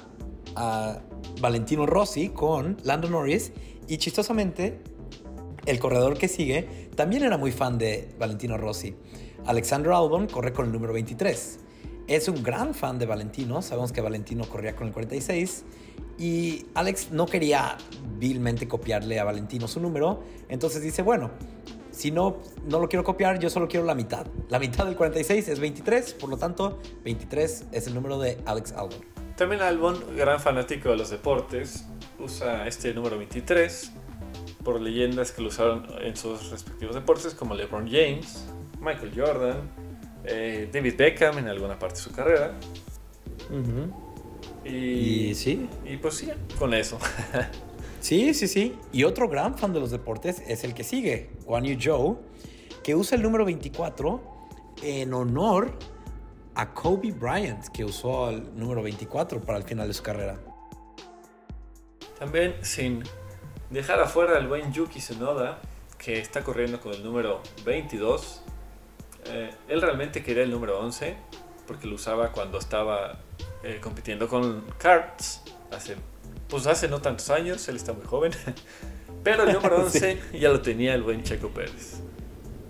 a 0.57 1.01
Valentino 1.41 1.87
Rossi 1.87 2.31
con 2.31 2.77
Lando 2.85 3.09
Norris 3.09 3.53
y 3.89 3.99
chistosamente 3.99 4.81
el 5.67 5.79
corredor 5.79 6.17
que 6.17 6.29
sigue 6.29 6.89
también 6.95 7.23
era 7.23 7.37
muy 7.37 7.53
fan 7.53 7.79
de 7.79 8.15
Valentino 8.19 8.57
Rossi. 8.57 8.95
Alexander 9.47 9.93
Albon 9.93 10.27
corre 10.27 10.53
con 10.53 10.67
el 10.67 10.73
número 10.73 10.93
23 10.93 11.61
es 12.11 12.27
un 12.27 12.43
gran 12.43 12.75
fan 12.75 12.99
de 12.99 13.07
Valentino. 13.07 13.63
Sabemos 13.63 13.93
que 13.93 14.01
Valentino 14.01 14.45
corría 14.45 14.75
con 14.75 14.89
el 14.89 14.93
46. 14.93 15.65
Y 16.19 16.67
Alex 16.75 17.13
no 17.13 17.27
quería 17.27 17.79
vilmente 18.19 18.67
copiarle 18.67 19.21
a 19.21 19.25
Valentino 19.25 19.69
su 19.69 19.79
número. 19.79 20.21
Entonces 20.49 20.83
dice, 20.83 21.03
bueno, 21.03 21.31
si 21.93 22.11
no, 22.11 22.39
no 22.67 22.81
lo 22.81 22.89
quiero 22.89 23.05
copiar, 23.05 23.39
yo 23.39 23.49
solo 23.49 23.69
quiero 23.69 23.87
la 23.87 23.95
mitad. 23.95 24.27
La 24.49 24.59
mitad 24.59 24.87
del 24.87 24.97
46 24.97 25.49
es 25.49 25.61
23, 25.61 26.15
por 26.15 26.31
lo 26.31 26.37
tanto, 26.37 26.81
23 27.05 27.67
es 27.71 27.87
el 27.87 27.95
número 27.95 28.19
de 28.19 28.39
Alex 28.45 28.73
Albon. 28.73 28.99
También 29.41 29.63
Albon, 29.63 29.99
gran 30.15 30.39
fanático 30.39 30.91
de 30.91 30.99
los 30.99 31.09
deportes, 31.09 31.87
usa 32.19 32.67
este 32.67 32.93
número 32.93 33.17
23 33.17 33.91
por 34.63 34.79
leyendas 34.79 35.33
que 35.33 35.41
lo 35.41 35.49
usaron 35.49 35.87
en 36.03 36.15
sus 36.15 36.51
respectivos 36.51 36.95
deportes 36.95 37.33
como 37.33 37.55
LeBron 37.55 37.87
James, 37.91 38.45
Michael 38.83 39.13
Jordan, 39.17 39.57
eh, 40.27 40.69
David 40.71 40.95
Beckham 40.95 41.39
en 41.39 41.49
alguna 41.49 41.79
parte 41.79 41.95
de 41.97 42.03
su 42.03 42.13
carrera. 42.13 42.53
y, 44.63 45.35
sí. 45.35 45.67
Y 45.87 45.97
pues 45.97 46.17
sí, 46.17 46.29
con 46.59 46.75
eso. 46.75 46.99
sí, 48.03 48.35
sí, 48.35 48.47
sí. 48.47 48.77
Y 48.93 49.05
otro 49.05 49.27
gran 49.27 49.57
fan 49.57 49.73
de 49.73 49.81
los 49.81 49.91
deportes 49.91 50.43
es 50.49 50.65
el 50.65 50.75
que 50.75 50.85
sigue, 50.85 51.31
Guan 51.47 51.65
Yu 51.65 51.81
Zhou, 51.81 52.19
que 52.83 52.95
usa 52.95 53.17
el 53.17 53.23
número 53.23 53.47
24 53.47 54.21
en 54.83 55.15
honor 55.15 55.79
a 56.55 56.73
Kobe 56.73 57.13
Bryant, 57.13 57.69
que 57.69 57.85
usó 57.85 58.31
el 58.31 58.55
número 58.59 58.83
24 58.83 59.41
para 59.41 59.59
el 59.59 59.65
final 59.65 59.89
de 59.89 59.95
su 59.95 60.03
carrera. 60.03 60.39
También 62.19 62.55
sin 62.63 63.03
dejar 63.71 64.01
afuera 64.01 64.37
al 64.37 64.49
buen 64.49 64.73
Yuki 64.73 64.99
Tsunoda, 64.99 65.59
que 65.97 66.19
está 66.19 66.43
corriendo 66.43 66.81
con 66.81 66.93
el 66.93 67.03
número 67.03 67.41
22. 67.65 68.43
Eh, 69.27 69.55
él 69.69 69.83
realmente 69.83 70.23
quería 70.23 70.43
el 70.43 70.51
número 70.51 70.81
11 70.81 71.17
porque 71.67 71.87
lo 71.87 71.95
usaba 71.95 72.33
cuando 72.33 72.59
estaba 72.59 73.21
eh, 73.63 73.79
compitiendo 73.81 74.27
con 74.27 74.65
karts 74.79 75.43
hace, 75.71 75.95
pues 76.49 76.67
hace 76.67 76.89
no 76.89 77.01
tantos 77.01 77.31
años, 77.31 77.69
él 77.69 77.77
está 77.77 77.93
muy 77.93 78.05
joven. 78.05 78.33
Pero 79.23 79.45
el 79.45 79.53
número 79.53 79.77
11 79.85 80.19
ya 80.41 80.49
lo 80.49 80.63
tenía 80.63 80.95
el 80.95 81.03
buen 81.03 81.23
Checo 81.23 81.49
Pérez. 81.49 82.01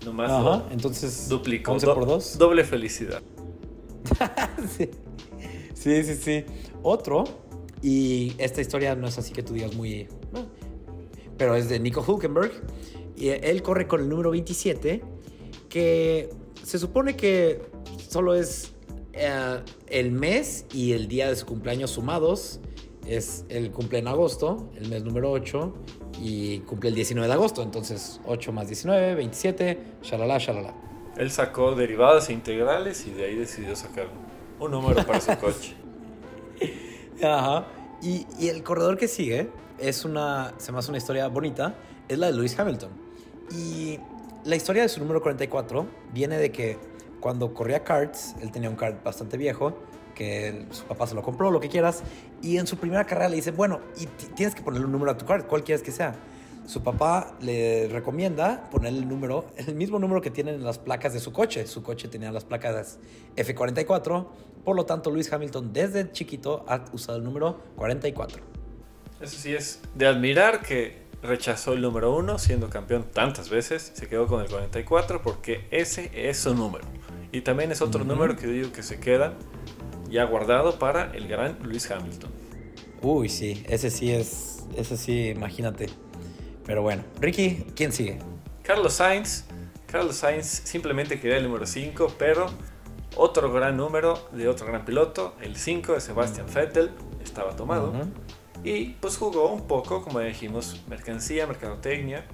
Nomás 0.05 0.31
Ajá, 0.31 0.63
entonces 0.71 1.29
duplicó. 1.29 1.71
11 1.71 1.85
por 1.87 2.05
2. 2.05 2.37
Doble 2.37 2.63
felicidad. 2.63 3.21
sí. 4.77 4.89
sí, 5.73 6.15
sí. 6.15 6.45
Otro, 6.83 7.23
y 7.81 8.33
esta 8.37 8.61
historia 8.61 8.95
no 8.95 9.07
es 9.07 9.17
así 9.17 9.33
que 9.33 9.43
tú 9.43 9.53
digas 9.53 9.75
muy... 9.75 10.07
pero 11.37 11.55
es 11.55 11.69
de 11.69 11.79
Nico 11.79 12.03
Hulkenberg. 12.05 12.51
Y 13.15 13.29
él 13.29 13.61
corre 13.61 13.87
con 13.87 14.01
el 14.01 14.09
número 14.09 14.31
27, 14.31 15.01
que 15.69 16.29
se 16.63 16.79
supone 16.79 17.15
que 17.15 17.61
solo 18.09 18.33
es 18.33 18.73
eh, 19.13 19.59
el 19.87 20.11
mes 20.11 20.65
y 20.73 20.93
el 20.93 21.07
día 21.07 21.29
de 21.29 21.35
su 21.35 21.45
cumpleaños 21.45 21.91
sumados. 21.91 22.59
Es 23.07 23.45
el 23.49 23.71
cumple 23.71 23.99
en 23.99 24.07
agosto, 24.07 24.69
el 24.75 24.87
mes 24.89 25.03
número 25.03 25.31
8, 25.31 25.73
y 26.21 26.59
cumple 26.59 26.89
el 26.89 26.95
19 26.95 27.27
de 27.27 27.33
agosto. 27.33 27.63
Entonces, 27.63 28.21
8 28.25 28.51
más 28.51 28.67
19, 28.67 29.15
27, 29.15 29.77
shalala, 30.03 30.37
shalala. 30.37 30.90
Él 31.17 31.31
sacó 31.31 31.75
derivadas 31.75 32.29
e 32.29 32.33
integrales 32.33 33.05
y 33.05 33.11
de 33.11 33.25
ahí 33.25 33.35
decidió 33.35 33.75
sacar 33.75 34.07
un 34.59 34.71
número 34.71 35.05
para 35.05 35.21
su 35.21 35.37
coche. 35.37 35.75
Ajá. 37.23 37.67
Y, 38.01 38.25
y, 38.39 38.49
el 38.49 38.63
corredor 38.63 38.97
que 38.97 39.07
sigue 39.07 39.49
es 39.77 40.05
una, 40.05 40.53
se 40.57 40.71
me 40.71 40.79
una 40.79 40.97
historia 40.97 41.27
bonita, 41.27 41.75
es 42.07 42.17
la 42.17 42.27
de 42.27 42.33
Lewis 42.33 42.57
Hamilton. 42.57 42.89
Y 43.51 43.99
la 44.43 44.55
historia 44.55 44.83
de 44.83 44.89
su 44.89 44.99
número 44.99 45.21
44 45.21 45.85
viene 46.13 46.37
de 46.37 46.51
que 46.51 46.77
cuando 47.19 47.53
corría 47.53 47.83
karts, 47.83 48.35
él 48.41 48.51
tenía 48.51 48.69
un 48.69 48.75
kart 48.75 49.03
bastante 49.03 49.37
viejo, 49.37 49.77
que 50.15 50.65
su 50.71 50.83
papá 50.85 51.07
se 51.07 51.15
lo 51.15 51.21
compró, 51.21 51.51
lo 51.51 51.59
que 51.59 51.69
quieras, 51.69 52.03
y 52.41 52.57
en 52.57 52.67
su 52.67 52.77
primera 52.77 53.05
carrera 53.05 53.29
le 53.29 53.37
dice, 53.37 53.51
bueno, 53.51 53.79
y 53.99 54.07
tienes 54.35 54.55
que 54.55 54.61
ponerle 54.61 54.85
un 54.87 54.91
número 54.91 55.11
a 55.11 55.17
tu 55.17 55.25
kart, 55.25 55.47
cual 55.47 55.63
quieres 55.63 55.83
que 55.83 55.91
sea. 55.91 56.15
Su 56.71 56.83
papá 56.83 57.35
le 57.41 57.89
recomienda 57.89 58.69
poner 58.71 58.93
el 58.93 59.05
número, 59.05 59.43
el 59.57 59.75
mismo 59.75 59.99
número 59.99 60.21
que 60.21 60.31
tienen 60.31 60.55
en 60.55 60.63
las 60.63 60.79
placas 60.79 61.11
de 61.11 61.19
su 61.19 61.33
coche. 61.33 61.67
Su 61.67 61.83
coche 61.83 62.07
tenía 62.07 62.31
las 62.31 62.45
placas 62.45 62.97
F44, 63.35 64.27
por 64.63 64.77
lo 64.77 64.85
tanto 64.85 65.11
Luis 65.11 65.33
Hamilton 65.33 65.73
desde 65.73 66.09
chiquito 66.13 66.63
ha 66.69 66.85
usado 66.93 67.17
el 67.17 67.25
número 67.25 67.59
44. 67.75 68.41
Eso 69.19 69.37
sí 69.37 69.53
es 69.53 69.81
de 69.95 70.07
admirar 70.07 70.61
que 70.61 71.01
rechazó 71.21 71.73
el 71.73 71.81
número 71.81 72.15
1 72.15 72.39
siendo 72.39 72.69
campeón 72.69 73.05
tantas 73.11 73.49
veces, 73.49 73.91
se 73.93 74.07
quedó 74.07 74.27
con 74.27 74.39
el 74.39 74.47
44 74.47 75.21
porque 75.21 75.67
ese 75.71 76.09
es 76.13 76.37
su 76.37 76.55
número. 76.55 76.85
Y 77.33 77.41
también 77.41 77.73
es 77.73 77.81
otro 77.81 78.05
número 78.05 78.37
que 78.37 78.47
digo 78.47 78.71
que 78.71 78.81
se 78.81 78.97
queda 78.97 79.33
ya 80.09 80.23
guardado 80.23 80.79
para 80.79 81.11
el 81.11 81.27
gran 81.27 81.57
Luis 81.63 81.91
Hamilton. 81.91 82.31
Uy, 83.01 83.27
sí, 83.27 83.61
ese 83.67 83.89
sí 83.89 84.13
es, 84.13 84.63
ese 84.77 84.95
sí, 84.95 85.27
imagínate. 85.27 85.89
Pero 86.65 86.81
bueno, 86.81 87.03
Ricky, 87.19 87.65
¿quién 87.75 87.91
sigue? 87.91 88.19
Carlos 88.63 88.93
Sainz. 88.93 89.45
Carlos 89.87 90.15
Sainz 90.15 90.45
simplemente 90.45 91.19
quería 91.19 91.37
el 91.37 91.43
número 91.43 91.65
5, 91.65 92.15
pero 92.17 92.47
otro 93.15 93.51
gran 93.51 93.75
número 93.75 94.29
de 94.31 94.47
otro 94.47 94.67
gran 94.67 94.85
piloto, 94.85 95.35
el 95.41 95.57
5 95.57 95.93
de 95.93 96.01
Sebastian 96.01 96.47
Vettel, 96.53 96.91
estaba 97.23 97.55
tomado. 97.55 97.93
Y 98.63 98.91
pues 99.01 99.17
jugó 99.17 99.51
un 99.51 99.67
poco, 99.67 100.01
como 100.03 100.19
dijimos, 100.19 100.81
mercancía, 100.87 101.47
mercadotecnia, 101.47 102.25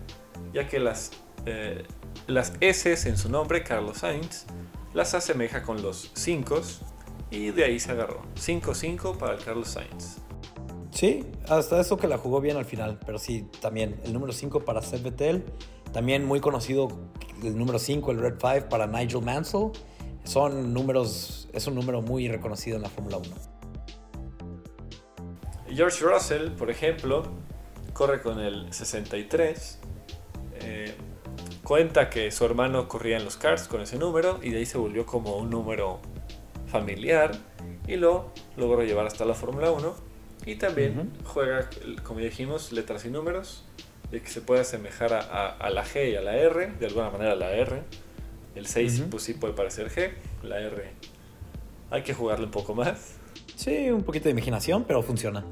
ya 0.53 0.67
que 0.67 0.79
las, 0.79 1.11
eh, 1.45 1.85
las 2.27 2.53
S 2.59 3.09
en 3.09 3.17
su 3.17 3.29
nombre, 3.29 3.63
Carlos 3.63 3.99
Sainz, 3.99 4.45
las 4.93 5.13
asemeja 5.13 5.63
con 5.63 5.81
los 5.81 6.11
5 6.13 6.61
y 7.31 7.51
de 7.51 7.63
ahí 7.63 7.79
se 7.79 7.91
agarró. 7.91 8.21
5-5 8.35 9.17
para 9.17 9.35
el 9.35 9.43
Carlos 9.43 9.69
Sainz. 9.69 10.17
Sí, 10.97 11.23
hasta 11.47 11.79
eso 11.79 11.95
que 11.97 12.07
la 12.07 12.17
jugó 12.17 12.41
bien 12.41 12.57
al 12.57 12.65
final, 12.65 12.97
pero 13.05 13.19
sí, 13.19 13.47
también 13.61 14.01
el 14.03 14.13
número 14.13 14.33
5 14.33 14.65
para 14.65 14.81
Seth 14.81 15.03
Vettel, 15.03 15.45
también 15.93 16.25
muy 16.25 16.39
conocido 16.39 16.87
el 17.43 17.55
número 17.55 17.77
5, 17.77 18.09
el 18.13 18.19
Red 18.19 18.37
5 18.41 18.67
para 18.67 18.87
Nigel 18.87 19.21
Mansell. 19.21 19.69
Son 20.23 20.73
números, 20.73 21.49
es 21.53 21.67
un 21.67 21.75
número 21.75 22.01
muy 22.01 22.27
reconocido 22.27 22.77
en 22.77 22.81
la 22.81 22.89
Fórmula 22.89 23.17
1. 23.17 23.29
George 25.69 26.03
Russell, 26.03 26.49
por 26.53 26.71
ejemplo, 26.71 27.21
corre 27.93 28.23
con 28.23 28.39
el 28.39 28.73
63. 28.73 29.77
Eh, 30.61 30.95
cuenta 31.63 32.09
que 32.09 32.31
su 32.31 32.43
hermano 32.43 32.87
corría 32.87 33.17
en 33.17 33.23
los 33.23 33.37
cars 33.37 33.67
con 33.67 33.81
ese 33.81 33.99
número 33.99 34.39
y 34.41 34.49
de 34.49 34.57
ahí 34.57 34.65
se 34.65 34.79
volvió 34.79 35.05
como 35.05 35.37
un 35.37 35.51
número 35.51 35.99
familiar 36.65 37.33
y 37.87 37.97
lo 37.97 38.31
logró 38.55 38.81
llevar 38.81 39.05
hasta 39.05 39.25
la 39.25 39.35
Fórmula 39.35 39.69
1. 39.69 40.06
Y 40.47 40.55
también 40.55 41.11
juega, 41.23 41.69
como 42.03 42.21
dijimos, 42.21 42.71
letras 42.71 43.05
y 43.05 43.09
números, 43.09 43.65
de 44.09 44.21
que 44.21 44.29
se 44.29 44.41
puede 44.41 44.61
asemejar 44.61 45.13
a, 45.13 45.69
la 45.69 45.85
G 45.85 46.13
y 46.13 46.15
a 46.15 46.21
la 46.21 46.35
R, 46.35 46.71
de 46.79 46.85
alguna 46.87 47.11
manera 47.11 47.33
a 47.33 47.35
la 47.35 47.51
R. 47.51 47.83
El 48.55 48.65
6 48.65 49.03
pues 49.11 49.21
sí 49.21 49.35
puede 49.35 49.53
parecer 49.53 49.91
G, 49.91 50.13
la 50.43 50.59
R 50.59 50.91
hay 51.89 52.03
que 52.03 52.13
jugarle 52.13 52.45
un 52.45 52.51
poco 52.51 52.75
más. 52.75 53.13
Sí, 53.55 53.89
un 53.89 54.03
poquito 54.03 54.25
de 54.25 54.31
imaginación, 54.31 54.83
pero 54.85 55.01
funciona. 55.01 55.45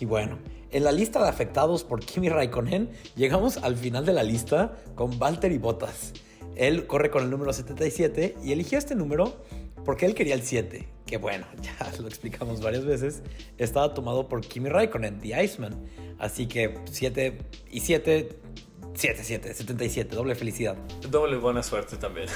Y 0.00 0.04
bueno, 0.04 0.38
en 0.70 0.84
la 0.84 0.92
lista 0.92 1.22
de 1.22 1.28
afectados 1.28 1.84
por 1.84 2.00
Kimi 2.00 2.28
Raikkonen, 2.28 2.90
llegamos 3.16 3.56
al 3.58 3.76
final 3.76 4.04
de 4.04 4.12
la 4.12 4.22
lista 4.22 4.76
con 4.94 5.18
Valtteri 5.18 5.58
Bottas. 5.58 6.12
Él 6.56 6.86
corre 6.86 7.10
con 7.10 7.22
el 7.22 7.30
número 7.30 7.52
77 7.52 8.36
y 8.42 8.52
eligió 8.52 8.78
este 8.78 8.94
número 8.94 9.44
porque 9.88 10.04
él 10.04 10.14
quería 10.14 10.34
el 10.34 10.42
7, 10.42 10.86
que 11.06 11.16
bueno, 11.16 11.46
ya 11.62 11.90
lo 11.98 12.08
explicamos 12.08 12.60
varias 12.60 12.84
veces, 12.84 13.22
estaba 13.56 13.94
tomado 13.94 14.28
por 14.28 14.42
Kimi 14.42 14.68
Raikkonen, 14.68 15.18
The 15.18 15.42
Iceman. 15.42 15.82
Así 16.18 16.46
que 16.46 16.78
7 16.90 17.38
y 17.70 17.80
7, 17.80 18.28
7, 18.92 19.20
7, 19.24 19.54
77, 19.54 20.14
doble 20.14 20.34
felicidad. 20.34 20.76
Doble 21.08 21.38
buena 21.38 21.62
suerte 21.62 21.96
también. 21.96 22.26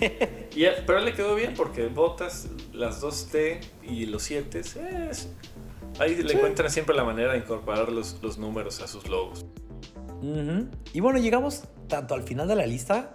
y, 0.56 0.64
pero 0.84 0.98
le 0.98 1.12
quedó 1.12 1.36
bien 1.36 1.54
porque 1.54 1.86
botas 1.86 2.48
las 2.72 3.00
2T 3.00 3.60
y 3.84 4.06
los 4.06 4.24
7 4.24 4.62
Ahí 6.00 6.16
le 6.16 6.32
encuentran 6.32 6.68
siempre 6.68 6.96
la 6.96 7.04
manera 7.04 7.30
de 7.30 7.38
incorporar 7.38 7.92
los, 7.92 8.20
los 8.24 8.38
números 8.38 8.82
a 8.82 8.88
sus 8.88 9.08
logos. 9.08 9.46
Y 10.92 10.98
bueno, 10.98 11.20
llegamos 11.20 11.62
tanto 11.86 12.14
al 12.14 12.24
final 12.24 12.48
de 12.48 12.56
la 12.56 12.66
lista 12.66 13.14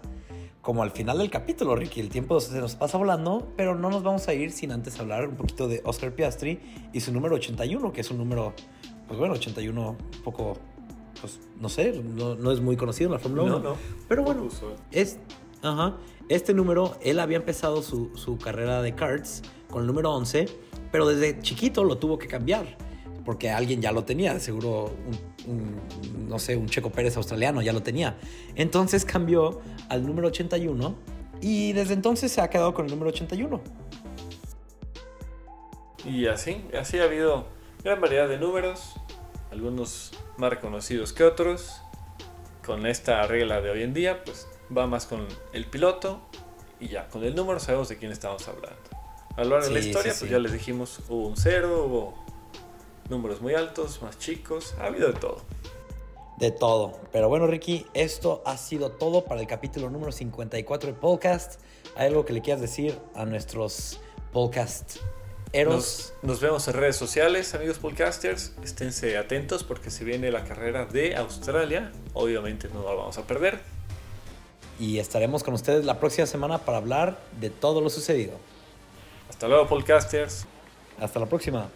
como 0.62 0.84
al 0.84 0.92
final 0.92 1.18
del 1.18 1.30
capítulo, 1.30 1.76
Ricky. 1.76 2.00
El 2.00 2.10
tiempo 2.10 2.40
se 2.40 2.60
nos 2.60 2.76
pasa 2.76 2.98
volando, 2.98 3.52
pero 3.58 3.76
no 3.76 3.90
nos 3.90 4.04
vamos 4.04 4.28
a 4.28 4.34
ir 4.34 4.52
sin 4.52 4.72
antes 4.72 5.00
hablar 5.00 5.28
un 5.28 5.36
poquito 5.36 5.68
de 5.68 5.82
Oscar 5.86 6.14
Piastri 6.14 6.60
y 6.94 7.00
su 7.00 7.12
número 7.12 7.36
81, 7.36 7.92
que 7.92 8.02
es 8.02 8.12
un 8.12 8.18
número, 8.18 8.54
pues 9.08 9.20
bueno, 9.20 9.34
81 9.34 9.90
un 9.90 10.24
poco, 10.24 10.58
pues 11.20 11.40
no 11.60 11.70
sé, 11.70 12.02
no, 12.04 12.52
es 12.52 12.62
muy 12.62 12.78
conocido 12.78 13.10
en 13.10 13.14
la 13.14 13.20
Fórmula 13.20 13.44
1. 13.44 13.60
No, 13.60 13.70
no. 13.72 13.76
Pero 14.08 14.24
bueno, 14.24 14.48
es, 14.92 15.18
ajá, 15.64 15.98
este 16.30 16.54
número, 16.54 16.96
él 17.02 17.20
había 17.20 17.38
empezado 17.38 17.82
su, 17.82 18.16
su 18.16 18.38
carrera 18.38 18.82
de 18.82 18.94
karts 18.94 19.42
con 19.70 19.82
el 19.82 19.88
número 19.88 20.12
11, 20.12 20.46
pero 20.92 21.08
desde 21.08 21.40
chiquito 21.40 21.84
lo 21.84 21.98
tuvo 21.98 22.20
que 22.20 22.28
cambiar 22.28 22.78
porque 23.32 23.50
alguien 23.50 23.82
ya 23.82 23.94
lo 23.94 24.04
tenía, 24.04 24.38
seguro 24.42 24.92
un, 25.48 26.28
no 26.28 26.38
sé, 26.38 26.58
un 26.58 26.68
Checo 26.68 26.92
Pérez 26.92 27.16
australiano 27.16 27.62
ya 27.62 27.72
lo 27.72 27.82
tenía. 27.82 28.18
Entonces 28.56 29.06
cambió 29.06 29.62
al 29.88 30.06
número 30.06 30.28
81 30.28 30.98
y 31.40 31.72
desde 31.72 31.94
entonces 31.94 32.30
se 32.30 32.42
ha 32.42 32.50
quedado 32.50 32.74
con 32.74 32.88
el 32.88 32.92
número 32.92 33.10
81. 33.10 33.62
Y 36.04 36.28
así, 36.28 36.62
así 36.78 37.00
ha 37.00 37.06
habido 37.06 37.46
gran 37.86 38.02
variedad 38.02 38.28
de 38.28 38.38
números, 38.38 38.96
algunos 39.50 40.12
más 40.36 40.50
reconocidos 40.50 41.14
que 41.14 41.24
otros. 41.24 41.82
Con 42.66 42.86
esta 42.86 43.26
regla 43.28 43.62
de 43.62 43.70
hoy 43.70 43.84
en 43.84 43.94
día, 43.94 44.26
pues 44.26 44.46
va 44.78 44.88
más 44.88 45.06
con 45.06 45.26
el 45.54 45.68
piloto 45.68 46.20
y 46.82 46.90
ya, 46.90 47.08
con 47.08 47.24
el 47.24 47.34
número 47.34 47.62
sabemos 47.62 47.88
de 47.88 47.96
quién 47.96 48.12
estamos 48.12 48.46
hablando. 48.50 48.82
A 49.38 49.46
lo 49.46 49.52
largo 49.52 49.68
de 49.68 49.74
la 49.74 49.80
historia, 49.80 50.14
pues 50.20 50.30
ya 50.30 50.38
les 50.38 50.52
dijimos, 50.52 51.00
hubo 51.08 51.30
un 51.30 51.38
cero, 51.38 51.86
hubo 51.88 52.21
números 53.12 53.42
muy 53.42 53.54
altos, 53.54 54.02
más 54.02 54.18
chicos, 54.18 54.74
ha 54.80 54.86
habido 54.86 55.12
de 55.12 55.20
todo. 55.20 55.42
De 56.38 56.50
todo. 56.50 57.00
Pero 57.12 57.30
bueno, 57.30 57.46
Ricky, 57.46 57.86
esto 57.94 58.42
ha 58.46 58.58
sido 58.58 58.94
todo 58.94 59.26
para 59.26 59.42
el 59.42 59.48
capítulo 59.48 59.92
número 59.92 60.12
54 60.12 60.94
de 60.94 60.98
podcast. 60.98 61.62
¿Hay 61.96 62.08
algo 62.08 62.26
que 62.26 62.34
le 62.34 62.42
quieras 62.42 62.62
decir 62.62 62.98
a 63.14 63.26
nuestros 63.26 64.00
podcast 64.32 64.98
Eros. 65.54 66.14
Nos, 66.22 66.40
vemos 66.40 66.66
en 66.70 66.74
redes 66.76 66.96
sociales, 66.96 67.54
amigos 67.54 67.78
podcasters. 67.78 68.54
Esténse 68.64 69.18
atentos 69.18 69.66
porque 69.66 69.92
se 69.92 70.06
viene 70.06 70.32
la 70.32 70.46
carrera 70.46 70.86
de 70.86 71.18
Australia. 71.18 71.92
Obviamente 72.14 72.70
no 72.74 72.84
la 72.84 72.94
vamos 72.94 73.18
a 73.18 73.28
perder. 73.28 73.60
y 74.80 74.98
estaremos 75.00 75.44
con 75.44 75.54
ustedes 75.54 75.86
la 75.86 76.00
próxima 76.00 76.26
semana 76.26 76.60
para 76.60 76.78
hablar 76.78 77.20
de 77.40 77.50
todo 77.50 77.82
lo 77.82 77.90
sucedido. 77.90 78.34
Hasta 79.30 79.50
luego, 79.50 79.68
podcasters. 79.68 80.46
Hasta 80.98 81.20
la 81.20 81.26
próxima. 81.26 81.70